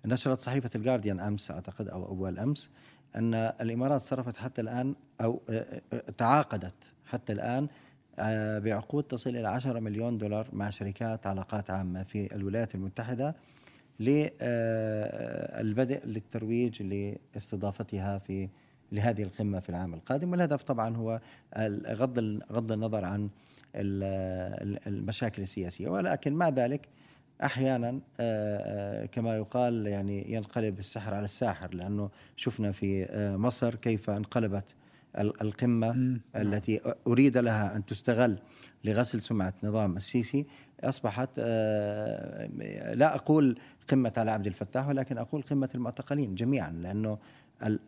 نشرت 0.06 0.38
صحيفة 0.38 0.70
الجارديان 0.74 1.20
أمس 1.20 1.50
أعتقد 1.50 1.88
أو 1.88 2.06
أول 2.06 2.38
أمس 2.38 2.70
أن 3.16 3.34
الإمارات 3.34 4.00
صرفت 4.00 4.36
حتى 4.36 4.60
الآن 4.60 4.94
أو 5.20 5.42
آه، 5.50 5.80
تعاقدت 6.16 6.74
حتى 7.06 7.32
الآن 7.32 7.68
آه، 8.18 8.58
بعقود 8.58 9.04
تصل 9.04 9.30
إلى 9.30 9.48
10 9.48 9.80
مليون 9.80 10.18
دولار 10.18 10.48
مع 10.52 10.70
شركات 10.70 11.26
علاقات 11.26 11.70
عامة 11.70 12.02
في 12.02 12.34
الولايات 12.34 12.74
المتحدة. 12.74 13.34
للبدء 14.00 14.40
للترويج 16.06 16.82
لاستضافتها 17.34 18.18
في 18.18 18.48
لهذه 18.92 19.22
القمة 19.22 19.60
في 19.60 19.68
العام 19.68 19.94
القادم. 19.94 20.30
والهدف 20.30 20.62
طبعا 20.62 20.96
هو 20.96 21.20
غض 21.88 22.18
غض 22.52 22.72
النظر 22.72 23.04
عن 23.04 23.28
ال- 23.74 24.02
ال- 24.68 24.88
المشاكل 24.88 25.42
السياسية. 25.42 25.88
ولكن 25.88 26.34
مع 26.34 26.48
ذلك 26.48 26.88
أحيانا 27.44 27.88
آه، 27.88 28.00
آه، 29.02 29.06
كما 29.06 29.36
يقال 29.36 29.86
يعني 29.86 30.32
ينقلب 30.32 30.78
السحر 30.78 31.14
على 31.14 31.24
الساحر 31.24 31.74
لأنه 31.74 32.10
شفنا 32.36 32.72
في 32.72 33.04
آه، 33.04 33.36
مصر 33.36 33.74
كيف 33.74 34.10
انقلبت 34.10 34.64
ال- 35.18 35.40
القمة 35.42 36.18
التي 36.36 36.80
أريد 37.06 37.38
لها 37.38 37.76
أن 37.76 37.86
تستغل 37.86 38.38
لغسل 38.84 39.22
سمعة 39.22 39.54
نظام 39.62 39.96
السيسي. 39.96 40.46
أصبحت 40.84 41.28
آه، 41.38 42.46
لا 42.94 43.14
أقول 43.14 43.58
قمة 43.90 44.12
على 44.16 44.30
عبد 44.30 44.46
الفتاح 44.46 44.88
ولكن 44.88 45.18
أقول 45.18 45.42
قمة 45.42 45.68
المعتقلين 45.74 46.34
جميعا 46.34 46.70
لأنه 46.70 47.18
ال- 47.66 47.80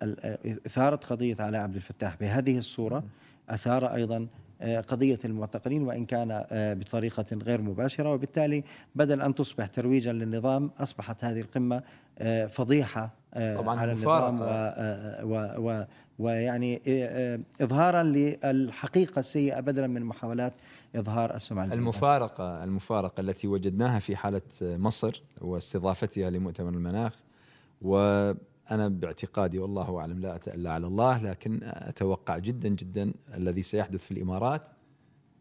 إثارة 0.66 0.96
قضية 0.96 1.37
على 1.40 1.59
عبد 1.59 1.76
الفتاح 1.76 2.16
بهذه 2.20 2.59
الصورة 2.59 3.05
أثار 3.48 3.94
أيضا 3.94 4.16
آه، 4.18 4.26
قضية 4.61 5.18
المعتقلين 5.25 5.83
وإن 5.83 6.05
كان 6.07 6.44
آه، 6.51 6.75
بطريقة 6.75 7.25
غير 7.42 7.61
مباشرة 7.62 8.12
وبالتالي 8.12 8.64
بدل 8.94 9.23
أن 9.23 9.35
تصبح 9.35 9.66
ترويجا 9.66 10.12
للنظام 10.12 10.70
أصبحت 10.79 11.25
هذه 11.25 11.40
القمة 11.40 11.83
آه، 12.18 12.46
فضيحة 12.46 13.14
آه، 13.35 13.57
طبعاً 13.57 13.79
على 13.81 13.92
النظام 13.92 14.40
و- 14.40 15.35
و- 15.35 15.70
و- 15.70 15.85
ويعني 16.18 16.83
إظهارا 17.62 18.03
للحقيقة 18.03 19.20
السيئة 19.20 19.61
بدلا 19.61 19.87
من 19.87 20.03
محاولات 20.03 20.53
إظهار 20.96 21.35
السمعة 21.35 21.64
البيضاء. 21.64 21.83
المفارقة 21.83 22.64
المفارقة 22.64 23.20
التي 23.20 23.49
وجدناها 23.49 23.99
في 23.99 24.16
حالة 24.16 24.40
مصر 24.62 25.23
واستضافتها 25.40 26.31
لمؤتمر 26.31 26.68
المناخ 26.75 27.16
وأنا 28.70 28.88
باعتقادي 28.88 29.59
والله 29.59 29.98
أعلم 29.98 30.20
لا 30.20 30.37
أتألى 30.37 30.68
على 30.68 30.87
الله 30.87 31.18
لكن 31.18 31.61
أتوقع 31.62 32.38
جدا 32.38 32.68
جدا 32.68 33.12
الذي 33.35 33.62
سيحدث 33.62 34.04
في 34.04 34.11
الإمارات 34.11 34.62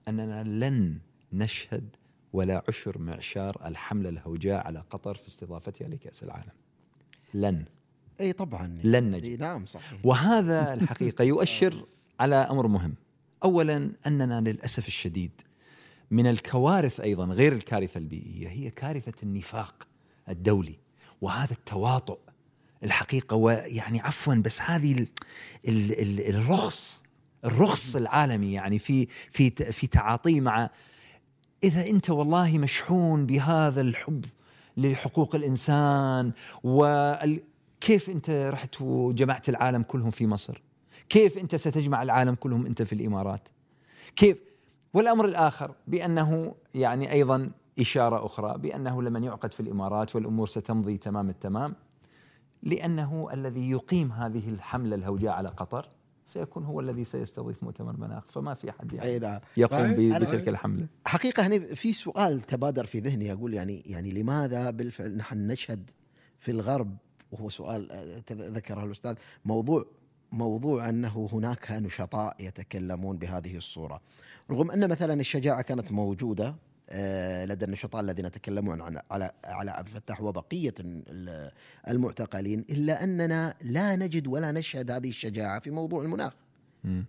أننا 0.07 0.43
لن 0.43 0.99
نشهد 1.33 1.95
ولا 2.33 2.63
عشر 2.67 2.97
معشار 2.97 3.61
الحملة 3.65 4.09
الهوجاء 4.09 4.67
على 4.67 4.79
قطر 4.89 5.15
في 5.15 5.27
استضافتها 5.27 5.87
لكأس 5.87 6.23
العالم 6.23 6.51
لن 7.33 7.65
أي 8.19 8.33
طبعا 8.33 8.79
لن 8.83 9.11
نجد. 9.11 9.39
نعم 9.39 9.65
صحيح 9.65 9.99
وهذا 10.03 10.73
الحقيقة 10.73 11.23
يؤشر 11.23 11.85
على 12.19 12.35
أمر 12.35 12.67
مهم. 12.67 12.95
اولا 13.43 13.91
أننا 14.07 14.41
للأسف 14.41 14.87
الشديد 14.87 15.41
من 16.11 16.27
الكوارث 16.27 16.99
أيضا 16.99 17.25
غير 17.25 17.53
الكارثة 17.53 17.97
البيئية 17.97 18.49
هي 18.49 18.71
كارثة 18.71 19.13
النفاق 19.23 19.87
الدولي 20.29 20.79
وهذا 21.21 21.53
التواطؤ 21.53 22.19
الحقيقة 22.83 23.35
ويعني 23.35 24.01
عفوا 24.01 24.35
بس 24.35 24.61
هذه 24.61 24.91
ال 24.91 25.07
ال 25.67 25.99
ال 25.99 26.35
الرخص 26.35 26.99
الرخص 27.45 27.95
العالمي 27.95 28.53
يعني 28.53 28.79
في 28.79 29.05
في 29.31 29.49
في 29.49 29.87
تعاطيه 29.87 30.41
مع 30.41 30.69
إذا 31.63 31.87
أنت 31.87 32.09
والله 32.09 32.57
مشحون 32.57 33.25
بهذا 33.25 33.81
الحب 33.81 34.25
لحقوق 34.77 35.35
الإنسان 35.35 36.31
وكيف 36.63 38.09
أنت 38.09 38.29
رحت 38.29 38.81
وجمعت 38.81 39.49
العالم 39.49 39.83
كلهم 39.83 40.11
في 40.11 40.27
مصر؟ 40.27 40.61
كيف 41.09 41.37
أنت 41.37 41.55
ستجمع 41.55 42.01
العالم 42.01 42.35
كلهم 42.35 42.65
أنت 42.65 42.81
في 42.81 42.93
الإمارات؟ 42.93 43.47
كيف؟ 44.15 44.37
والأمر 44.93 45.25
الآخر 45.25 45.71
بأنه 45.87 46.55
يعني 46.75 47.11
أيضا 47.11 47.51
إشارة 47.79 48.25
أخرى 48.25 48.57
بأنه 48.57 49.01
لمن 49.01 49.23
يعقد 49.23 49.53
في 49.53 49.59
الإمارات 49.59 50.15
والأمور 50.15 50.47
ستمضي 50.47 50.97
تمام 50.97 51.29
التمام 51.29 51.75
لأنه 52.63 53.29
الذي 53.33 53.69
يقيم 53.69 54.11
هذه 54.11 54.49
الحملة 54.49 54.95
الهوجاء 54.95 55.31
على 55.31 55.49
قطر 55.49 55.89
سيكون 56.25 56.63
هو 56.63 56.79
الذي 56.79 57.03
سيستضيف 57.03 57.63
مؤتمر 57.63 57.97
مناخ. 57.97 58.23
فما 58.31 58.53
في 58.53 58.69
أحد 58.69 58.93
يعني 58.93 59.19
نعم. 59.19 59.39
يقوم 59.57 59.93
ب- 59.93 60.09
صحيح. 60.11 60.17
بتلك 60.17 60.47
الحملة. 60.47 60.87
حقيقة 61.05 61.47
هنا 61.47 61.59
في 61.75 61.93
سؤال 61.93 62.41
تبادر 62.41 62.85
في 62.85 62.99
ذهني 62.99 63.31
أقول 63.33 63.53
يعني 63.53 63.83
يعني 63.85 64.11
لماذا 64.11 64.69
بالفعل 64.69 65.17
نحن 65.17 65.47
نشهد 65.47 65.89
في 66.39 66.51
الغرب 66.51 66.97
وهو 67.31 67.49
سؤال 67.49 67.91
آه، 67.91 68.21
ذكره 68.31 68.83
الأستاذ 68.85 69.15
موضوع 69.45 69.85
موضوع 70.31 70.89
أنه 70.89 71.29
هناك 71.33 71.71
نشطاء 71.71 72.35
يتكلمون 72.39 73.17
بهذه 73.17 73.57
الصورة. 73.57 74.01
رغم 74.51 74.71
أن 74.71 74.89
مثلا 74.89 75.13
الشجاعة 75.13 75.61
كانت 75.61 75.91
موجودة 75.91 76.55
لدى 77.45 77.65
النشطاء 77.65 78.01
الذين 78.01 78.25
يتكلمون 78.25 78.81
عن 78.81 78.97
على 79.11 79.31
على 79.45 79.71
عبد 79.71 79.87
الفتاح 79.87 80.21
وبقية 80.21 80.73
ال- 80.79 81.51
المعتقلين 81.87 82.65
إلا 82.69 83.03
أننا 83.03 83.53
لا 83.61 83.95
نجد 83.95 84.27
ولا 84.27 84.51
نشهد 84.51 84.91
هذه 84.91 85.09
الشجاعة 85.09 85.59
في 85.59 85.69
موضوع 85.71 86.03
المناخ 86.03 86.33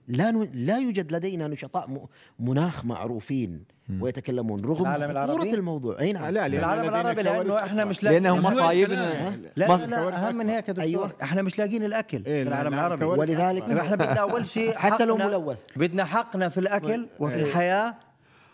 لا. 0.08 0.32
لا 0.54 0.78
يوجد 0.78 1.12
لدينا 1.12 1.48
نشطاء. 1.48 2.06
مناخ 2.38 2.84
معروفين 2.84 3.64
ويتكلمون 4.00 4.64
رغم؟ 4.64 4.84
خطورة 5.26 5.54
الموضوع 5.54 6.00
أي 6.00 6.12
نعم 6.12 6.24
لا 6.34 6.46
العالم 6.46 6.84
العربي 6.88 7.22
لأنه 7.22 7.56
إحنا. 7.56 7.84
مش 7.84 8.02
لاقيين 8.02 8.22
لأنه 8.22 8.38
الأكل. 8.38 8.54
مصايبنا 8.54 9.36
لا 9.56 9.66
لا, 9.66 9.86
لا 9.86 10.28
أهم 10.28 10.36
من 10.36 10.48
هيك 10.50 10.68
يا 10.68 10.72
دكتور 10.72 10.84
أيوة. 10.90 11.12
إحنا 11.22 11.42
مش 11.42 11.58
لاقيين 11.58 11.84
الأكل 11.84 12.24
إيه، 12.26 12.44
في 12.44 12.50
لا، 12.50 12.54
العالم 12.56 12.70
لا، 12.74 12.76
العربي 12.86 13.04
ولذلك 13.04 13.62
إحنا 13.62 13.96
بدنا 13.96 14.20
اول 14.20 14.46
شيء 14.46 14.72
حتى 14.72 15.04
لو 15.04 15.16
ملوث. 15.16 15.58
بدنا 15.76 16.04
حقنا 16.04 16.48
في 16.48 16.60
الأكل 16.60 17.06
وفي 17.18 17.42
الحياة 17.42 17.94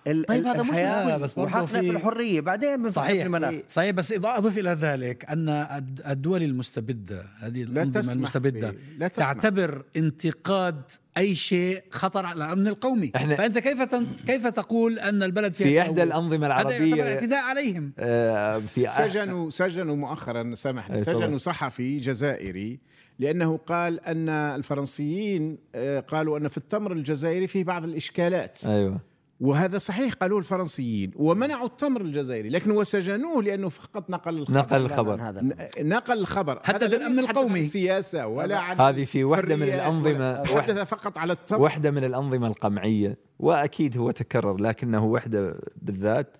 ال- 0.07 0.25
طيب 0.25 0.47
هذا 0.47 0.63
مش 0.63 1.23
بس 1.23 1.39
وحقنا 1.39 1.67
في- 1.67 1.81
في 1.83 1.91
الحرية 1.91 2.41
بعدين 2.41 2.77
بنفكر 2.77 2.89
في 2.89 2.95
صحيح 2.95 3.25
المناخ 3.25 3.55
صحيح 3.69 3.91
بس 3.91 4.13
إذا 4.13 4.37
أضف 4.39 4.59
إلى 4.59 4.71
ذلك 4.71 5.25
أن 5.25 5.49
الد- 5.49 6.03
الدول 6.07 6.43
المستبدة 6.43 7.23
هذه 7.39 7.63
المستبدة 7.63 8.71
به. 8.71 8.77
لا 8.99 9.09
تسمح. 9.09 9.33
تعتبر 9.33 9.85
انتقاد 9.97 10.83
أي 11.19 11.35
شيء 11.35 11.83
خطر 11.91 12.27
على 12.27 12.45
الأمن 12.45 12.69
القومي 12.69 13.11
إحنا- 13.17 13.21
فأنت 13.35 13.59
كيف. 13.59 13.83
كيف 14.27 14.47
تقول 14.47 14.99
أن 14.99 15.23
البلد 15.23 15.55
فيها 15.55 15.67
في 15.67 15.81
إحدى 15.81 15.93
تلوث؟ 15.95 16.07
الأنظمة 16.07 16.47
هذا 16.47 17.03
اعتداء 17.15 17.39
عليهم 17.45 17.93
آه، 17.99 18.59
في 18.59 18.89
سجنوا 18.89 19.51
سجنوا 19.51 19.97
مؤخرا 19.97 20.55
سامحني 20.55 21.01
تفضل. 21.01 21.17
سجنوا 21.17 21.39
صحفي 21.39 21.99
جزائري 21.99 22.79
لأنه 23.19 23.57
قال 23.57 24.01
أن 24.01 24.29
الفرنسيين 24.29 25.59
آه، 25.75 26.01
قالوا 26.01 26.39
أن 26.39 26.49
في 26.49 26.57
التمر 26.59 26.93
الجزائري 26.93 27.47
فيه 27.47 27.65
بعض 27.65 27.85
الإشكالات 27.85 28.65
أيوه 28.67 29.01
وهذا 29.41 29.79
صحيح 29.79 30.13
قالوه 30.13 30.39
الفرنسيين. 30.39 31.11
ومنعوا 31.17 31.67
التمر 31.67 32.01
الجزائري 32.01 32.49
لكن 32.49 32.71
وسجنوه 32.71 33.43
لأنه 33.43 33.69
فقط 33.69 34.11
نقل 34.11 34.39
الخبر. 34.39 34.59
نقل 34.59 34.77
الخبر. 34.77 35.21
هذا 35.23 35.43
نقل 35.79 36.19
الخبر. 36.19 36.61
الأمن 36.69 37.19
يتحدث 37.19 37.31
القومي. 37.31 37.51
عن 37.51 37.57
السياسة 37.65 38.27
ولا 38.27 38.59
عن 38.59 38.81
هذه 38.81 39.05
في 39.05 39.25
وحدة 39.25 39.57
من. 39.57 39.63
ولا- 39.63 40.43
تحدث 40.43 40.79
فقط 40.79 41.19
على 41.19 41.33
التمر. 41.33 41.61
واحدة 41.61 41.91
من 41.91 42.05
الأنظمة 42.05 42.47
القمعية 42.47 43.19
وأكيد 43.39 43.99
هو 43.99 44.11
تكرر 44.11 44.57
لكنه 44.57 45.05
وحدة 45.05 45.61
بالذات 45.83 46.37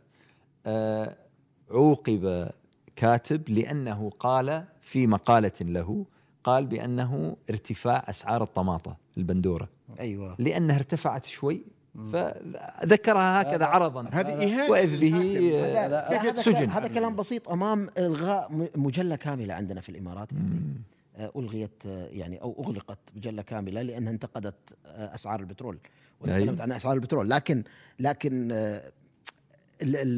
آه، 0.67 1.17
عوقب 1.71 2.49
كاتب 2.97 3.49
لأنه 3.49 4.11
قال 4.21 4.65
في 4.83 5.07
مقالة 5.07 5.53
له 5.61 6.07
قال 6.45 6.67
بأنه 6.67 7.37
ارتفاع 7.51 8.05
أسعار 8.09 8.43
الطماطة 8.43 8.97
البندورة. 9.19 9.69
أيوه. 10.01 10.37
لأنها 10.39 10.77
ارتفعت 10.77 11.25
شوي 11.27 11.65
فذكرها 12.13 13.43
هكذا 13.43 13.65
عرضا. 13.65 14.09
هذه 14.13 14.45
إهانة. 14.45 14.71
وإذ 14.71 15.01
به 15.01 16.41
سجن. 16.41 16.71
هذا 16.71 16.89
كلام 16.89 17.17
بسيط 17.17 17.49
أمام 17.49 17.89
إلغاء 17.99 18.69
مجلة 18.77 19.17
كاملة 19.17 19.55
عندنا 19.55 19.81
في 19.81 19.89
الإمارات. 19.89 20.29
آه، 21.17 21.33
ألغيت 21.37 21.83
آه، 21.87 22.07
يعني 22.07 22.43
أو 22.43 22.65
أغلقت 22.65 22.99
مجلة 23.17 23.43
كاملة 23.43 23.83
لأنها 23.83 24.13
انتقدت 24.13 24.55
آه، 24.87 25.15
أسعار 25.15 25.41
البترول. 25.41 25.79
وتكلمت. 26.21 26.61
عن 26.61 26.73
أسعار 26.73 26.95
البترول. 26.95 27.31
لكن 27.31 27.65
لكن 28.01 28.53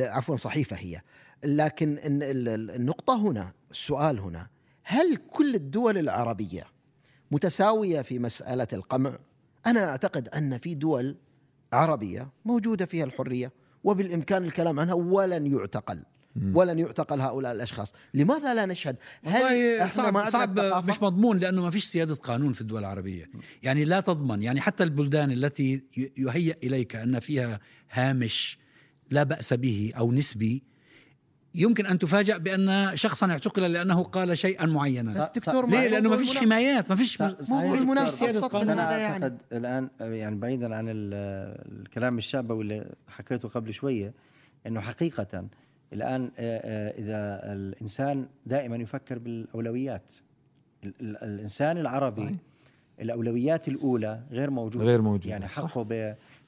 عفوا 0.01 0.37
صحيفة 0.37 0.77
هي. 0.77 1.01
لكن 1.45 1.99
النقطة 2.03 3.17
هنا 3.17 3.53
السؤال 3.71 4.21
هنا 4.21 4.47
هل 4.83 5.17
كل 5.17 5.55
الدول 5.55 5.99
العربية 5.99 6.67
متساوية 7.31 8.03
في 8.03 8.19
مسألة 8.19 8.69
القمع؟ 8.73 9.19
أنا 9.67 9.89
أعتقد 9.89 10.29
أن 10.29 10.59
في 10.59 10.75
دول 10.75 11.17
عربية 11.73 12.29
موجودة 12.45 12.87
فيها 12.87 13.05
الحرية 13.05 13.53
وبالإمكان 13.85 14.45
الكلام 14.45 14.81
عنها 14.81 14.95
ولن 14.95 15.47
يعتقل 15.47 16.03
ولن 16.55 16.79
يعتقل 16.79 17.21
هؤلاء 17.21 17.53
الأشخاص. 17.53 17.93
لماذا 18.15 18.55
لا 18.55 18.67
نشهد؟ 18.67 18.97
إحنا 19.27 19.87
صعب 19.89 20.25
صعب؟ 20.25 20.89
مش 20.89 21.03
مضمون 21.03 21.39
لأنه 21.39 21.63
ما 21.63 21.71
فيش 21.71 21.85
سيادة 21.85 22.15
قانون 22.15 22.53
في 22.53 22.61
الدول 22.61 22.81
العربية. 22.81 23.31
يعني 23.63 23.85
لا 23.85 24.01
تضمن 24.01 24.43
يعني 24.43 24.61
حتى 24.61 24.85
البلدان 24.85 25.33
التي 25.33 25.85
يهيأ 26.17 26.57
إليك 26.63 26.97
أن 26.97 27.21
فيها 27.21 27.61
هامش 27.91 28.59
لا 29.11 29.23
بأس 29.23 29.55
به 29.55 29.93
أو 29.97 30.13
نسبي 30.13 30.63
يمكن 31.55 31.87
أن 31.87 31.99
تفاجأ 31.99 32.37
بأن 32.37 32.97
شخصا 32.97 33.31
اعتقل 33.31 33.63
لأنه 33.73 34.03
قال 34.03 34.39
شيئا 34.39 34.67
معينا. 34.67 35.21
بس 35.23 35.31
دكتور 35.31 35.69
ليه؟ 35.71 35.89
لأنه 35.89 36.11
ما 36.11 36.17
فيش 36.17 36.37
حمايات 36.37 36.91
ما 36.91 36.97
فيش 36.97 37.23
أبسط 37.23 37.53
قانون. 37.53 37.83
من 38.67 38.73
أنا 38.73 38.89
هذا 38.91 38.99
يعني 38.99 39.25
اعتقد 39.25 39.39
الآن 39.53 39.89
يعني 40.01 40.37
بعيدا 40.37 40.77
عن 40.77 40.89
ال- 40.89 41.15
الكلام 41.83 42.19
الشعبوي 42.19 42.63
اللي 42.63 42.95
حكيته 43.09 43.49
قبل 43.49 43.75
شوية 43.75 44.15
إنه 44.67 44.81
حقيقة 44.81 45.45
الآن 45.93 46.31
آه، 46.39 46.61
آه، 46.65 46.91
إذا 47.01 47.53
الإنسان 47.53 48.27
دائما 48.47 48.77
يفكر 48.77 49.19
بالأولويات. 49.19 50.13
ال- 50.85 50.95
ال- 51.01 51.17
الإنسان 51.17 51.79
العربي 51.79 52.37
الأولويات 53.01 53.69
الأولى 53.69 54.21
غير 54.31 54.51
موجودة. 54.51 54.85
غير 54.85 55.03
موجودة، 55.03 55.31
يعني 55.31 55.45
صح. 55.49 55.53
حقه 55.55 55.83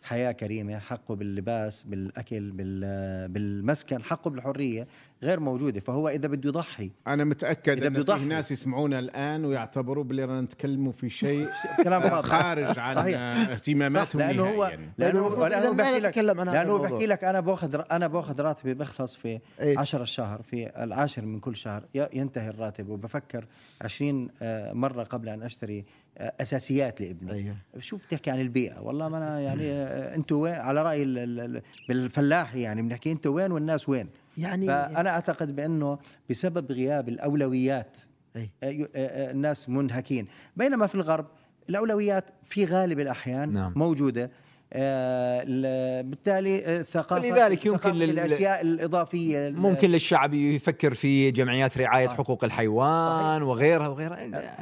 بحياه 0.03 0.33
كريمة 0.33 0.79
حقه 0.79 1.15
باللباس 1.15 1.83
بالأكل 1.85 2.51
بال- 2.51 3.29
بالمسكن 3.29 4.03
حقه 4.03 4.31
بالحرية. 4.31 4.87
غير 5.23 5.41
موجودة 5.41 5.81
فهو 5.81 6.09
إذا 6.09 6.29
بده 6.29 6.49
يضحي 6.49 6.91
أنا 7.07 7.25
متأكد 7.25 7.77
إذا 7.79 7.87
إن 7.89 7.93
بده 7.93 8.05
في 8.05 8.11
يضحي. 8.13 8.25
ناس 8.25 8.51
يسمعونا 8.53 8.99
الآن 8.99 9.45
ويعتبروا 9.45 10.05
بلي 10.05 10.25
رانا 10.25 10.41
نتكلموا 10.41 10.93
في 10.93 11.11
شيء 11.11 11.49
كلام. 11.85 12.23
خارج 12.23 12.79
عن 12.79 12.95
صحيح. 12.95 13.19
اهتماماتهم 13.21 14.23
لأنه 14.23 14.43
هو 14.43 14.65
نهائياً. 14.65 14.77
لأنه 14.77 14.93
لأنه 14.99 15.19
المفروض 15.27 15.47
لأنه 15.47 15.73
بحكي 15.73 15.99
لك 16.01 16.19
لأنه. 16.19 16.79
بحكي 16.79 17.07
لك 17.07 17.25
أنا 17.25 17.41
باخذ 17.41 17.81
أنا 17.91 18.07
باخذ 18.07 18.41
راتبي 18.41 18.75
بخلص 18.75 19.17
في 19.17 19.41
إيه. 19.61 19.79
10 19.79 20.03
الشهر 20.03 20.43
في 20.43 20.71
العاشر 20.85 21.25
من 21.25 21.39
كل 21.41 21.57
شهر 21.57 21.85
ينتهي 22.15 22.49
الراتب 22.49 22.89
وبفكر 22.89 23.47
20 23.83 24.29
آه، 24.43 24.73
مرة 24.73 25.03
قبل 25.03 25.29
أن 25.29 25.43
أشتري 25.43 25.85
آه، 26.19 26.33
أساسيات 26.41 27.01
لابني 27.01 27.33
أيوه. 27.33 27.57
شو 27.79 27.97
بتحكي 27.97 28.31
عن 28.31 28.41
البيئة 28.41 28.81
والله 28.81 29.09
ما 29.09 29.19
أنا 29.19 29.41
يعني 29.41 29.71
آه، 29.73 30.17
أنتوا 30.17 30.43
وين 30.43 30.55
على 30.55 30.83
رأي 30.83 31.03
ال- 31.03 31.19
ال- 31.19 31.41
ال- 31.57 31.63
بالفلاح 31.89 32.55
يعني 32.55 32.83
بنحكي 32.83 33.13
أنتوا 33.13 33.35
وين 33.35 33.53
والناس 33.53 33.89
وين 33.89 34.09
يعني 34.39 34.67
فأنا 34.67 35.11
أعتقد 35.11 35.57
بأنه 35.57 35.99
بسبب 36.31 36.73
غياب 36.73 37.09
الأولويات 37.09 37.99
أي. 38.37 38.51
آه، 38.63 38.67
آه، 38.67 38.87
آه، 38.97 39.31
الناس 39.31 39.69
منهكين 39.69 40.27
بينما 40.57 40.87
في 40.87 40.95
الغرب 40.95 41.27
الأولويات 41.69 42.25
في 42.45 42.65
غالب 42.65 43.01
الأحيان 43.01 43.53
نعم. 43.53 43.73
موجودة 43.77 44.31
آه، 44.73 45.43
ال- 45.47 46.03
بالتالي 46.07 46.81
الثقافه 46.81 47.29
ولذلك 47.29 47.67
يمكن 47.67 47.91
لل- 47.91 48.11
الأشياء 48.11 48.61
الإضافية 48.61 49.49
ال- 49.49 49.61
ممكن 49.61 49.91
للشعب 49.91 50.35
يفكر 50.35 50.95
في 50.95 51.31
جمعيات 51.31 51.79
رعاية 51.79 52.09
صح. 52.09 52.17
حقوق 52.17 52.45
الحيوان 52.45 53.23
صحيح. 53.39 53.43
وغيرها 53.49 53.89
وغيرها 53.89 54.17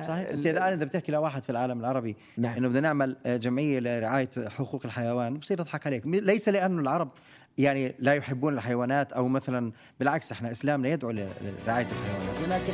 صحيح 0.07 0.29
أنت 0.29 0.47
الان 0.47 0.73
إذا 0.73 0.85
بتحكي 0.85 1.13
لواحد 1.13 1.43
في 1.45 1.51
العالم 1.51 1.81
العربي 1.81 2.17
نعم. 2.37 2.57
إنه 2.57 2.69
بدنا 2.69 2.81
نعمل 2.81 3.17
جمعية 3.27 3.81
لرعاية 3.81 4.31
حقوق 4.49 4.81
الحيوان 4.85 5.39
بصير 5.39 5.61
يضحك 5.61 5.87
عليك 5.87 6.03
ليس 6.07 6.49
لأنه 6.49 6.81
العرب 6.83 7.09
يعني 7.59 7.95
لا 7.99 8.15
يحبون 8.15 8.55
الحيوانات 8.55 9.13
أو 9.13 9.29
مثلا 9.29 9.73
بالعكس 10.01 10.33
إحنا 10.33 10.51
إسلامنا 10.51 10.89
يدعو 10.89 11.11
لرعاية 11.11 11.87
الحيوانات. 11.87 12.39
ولكن 12.45 12.73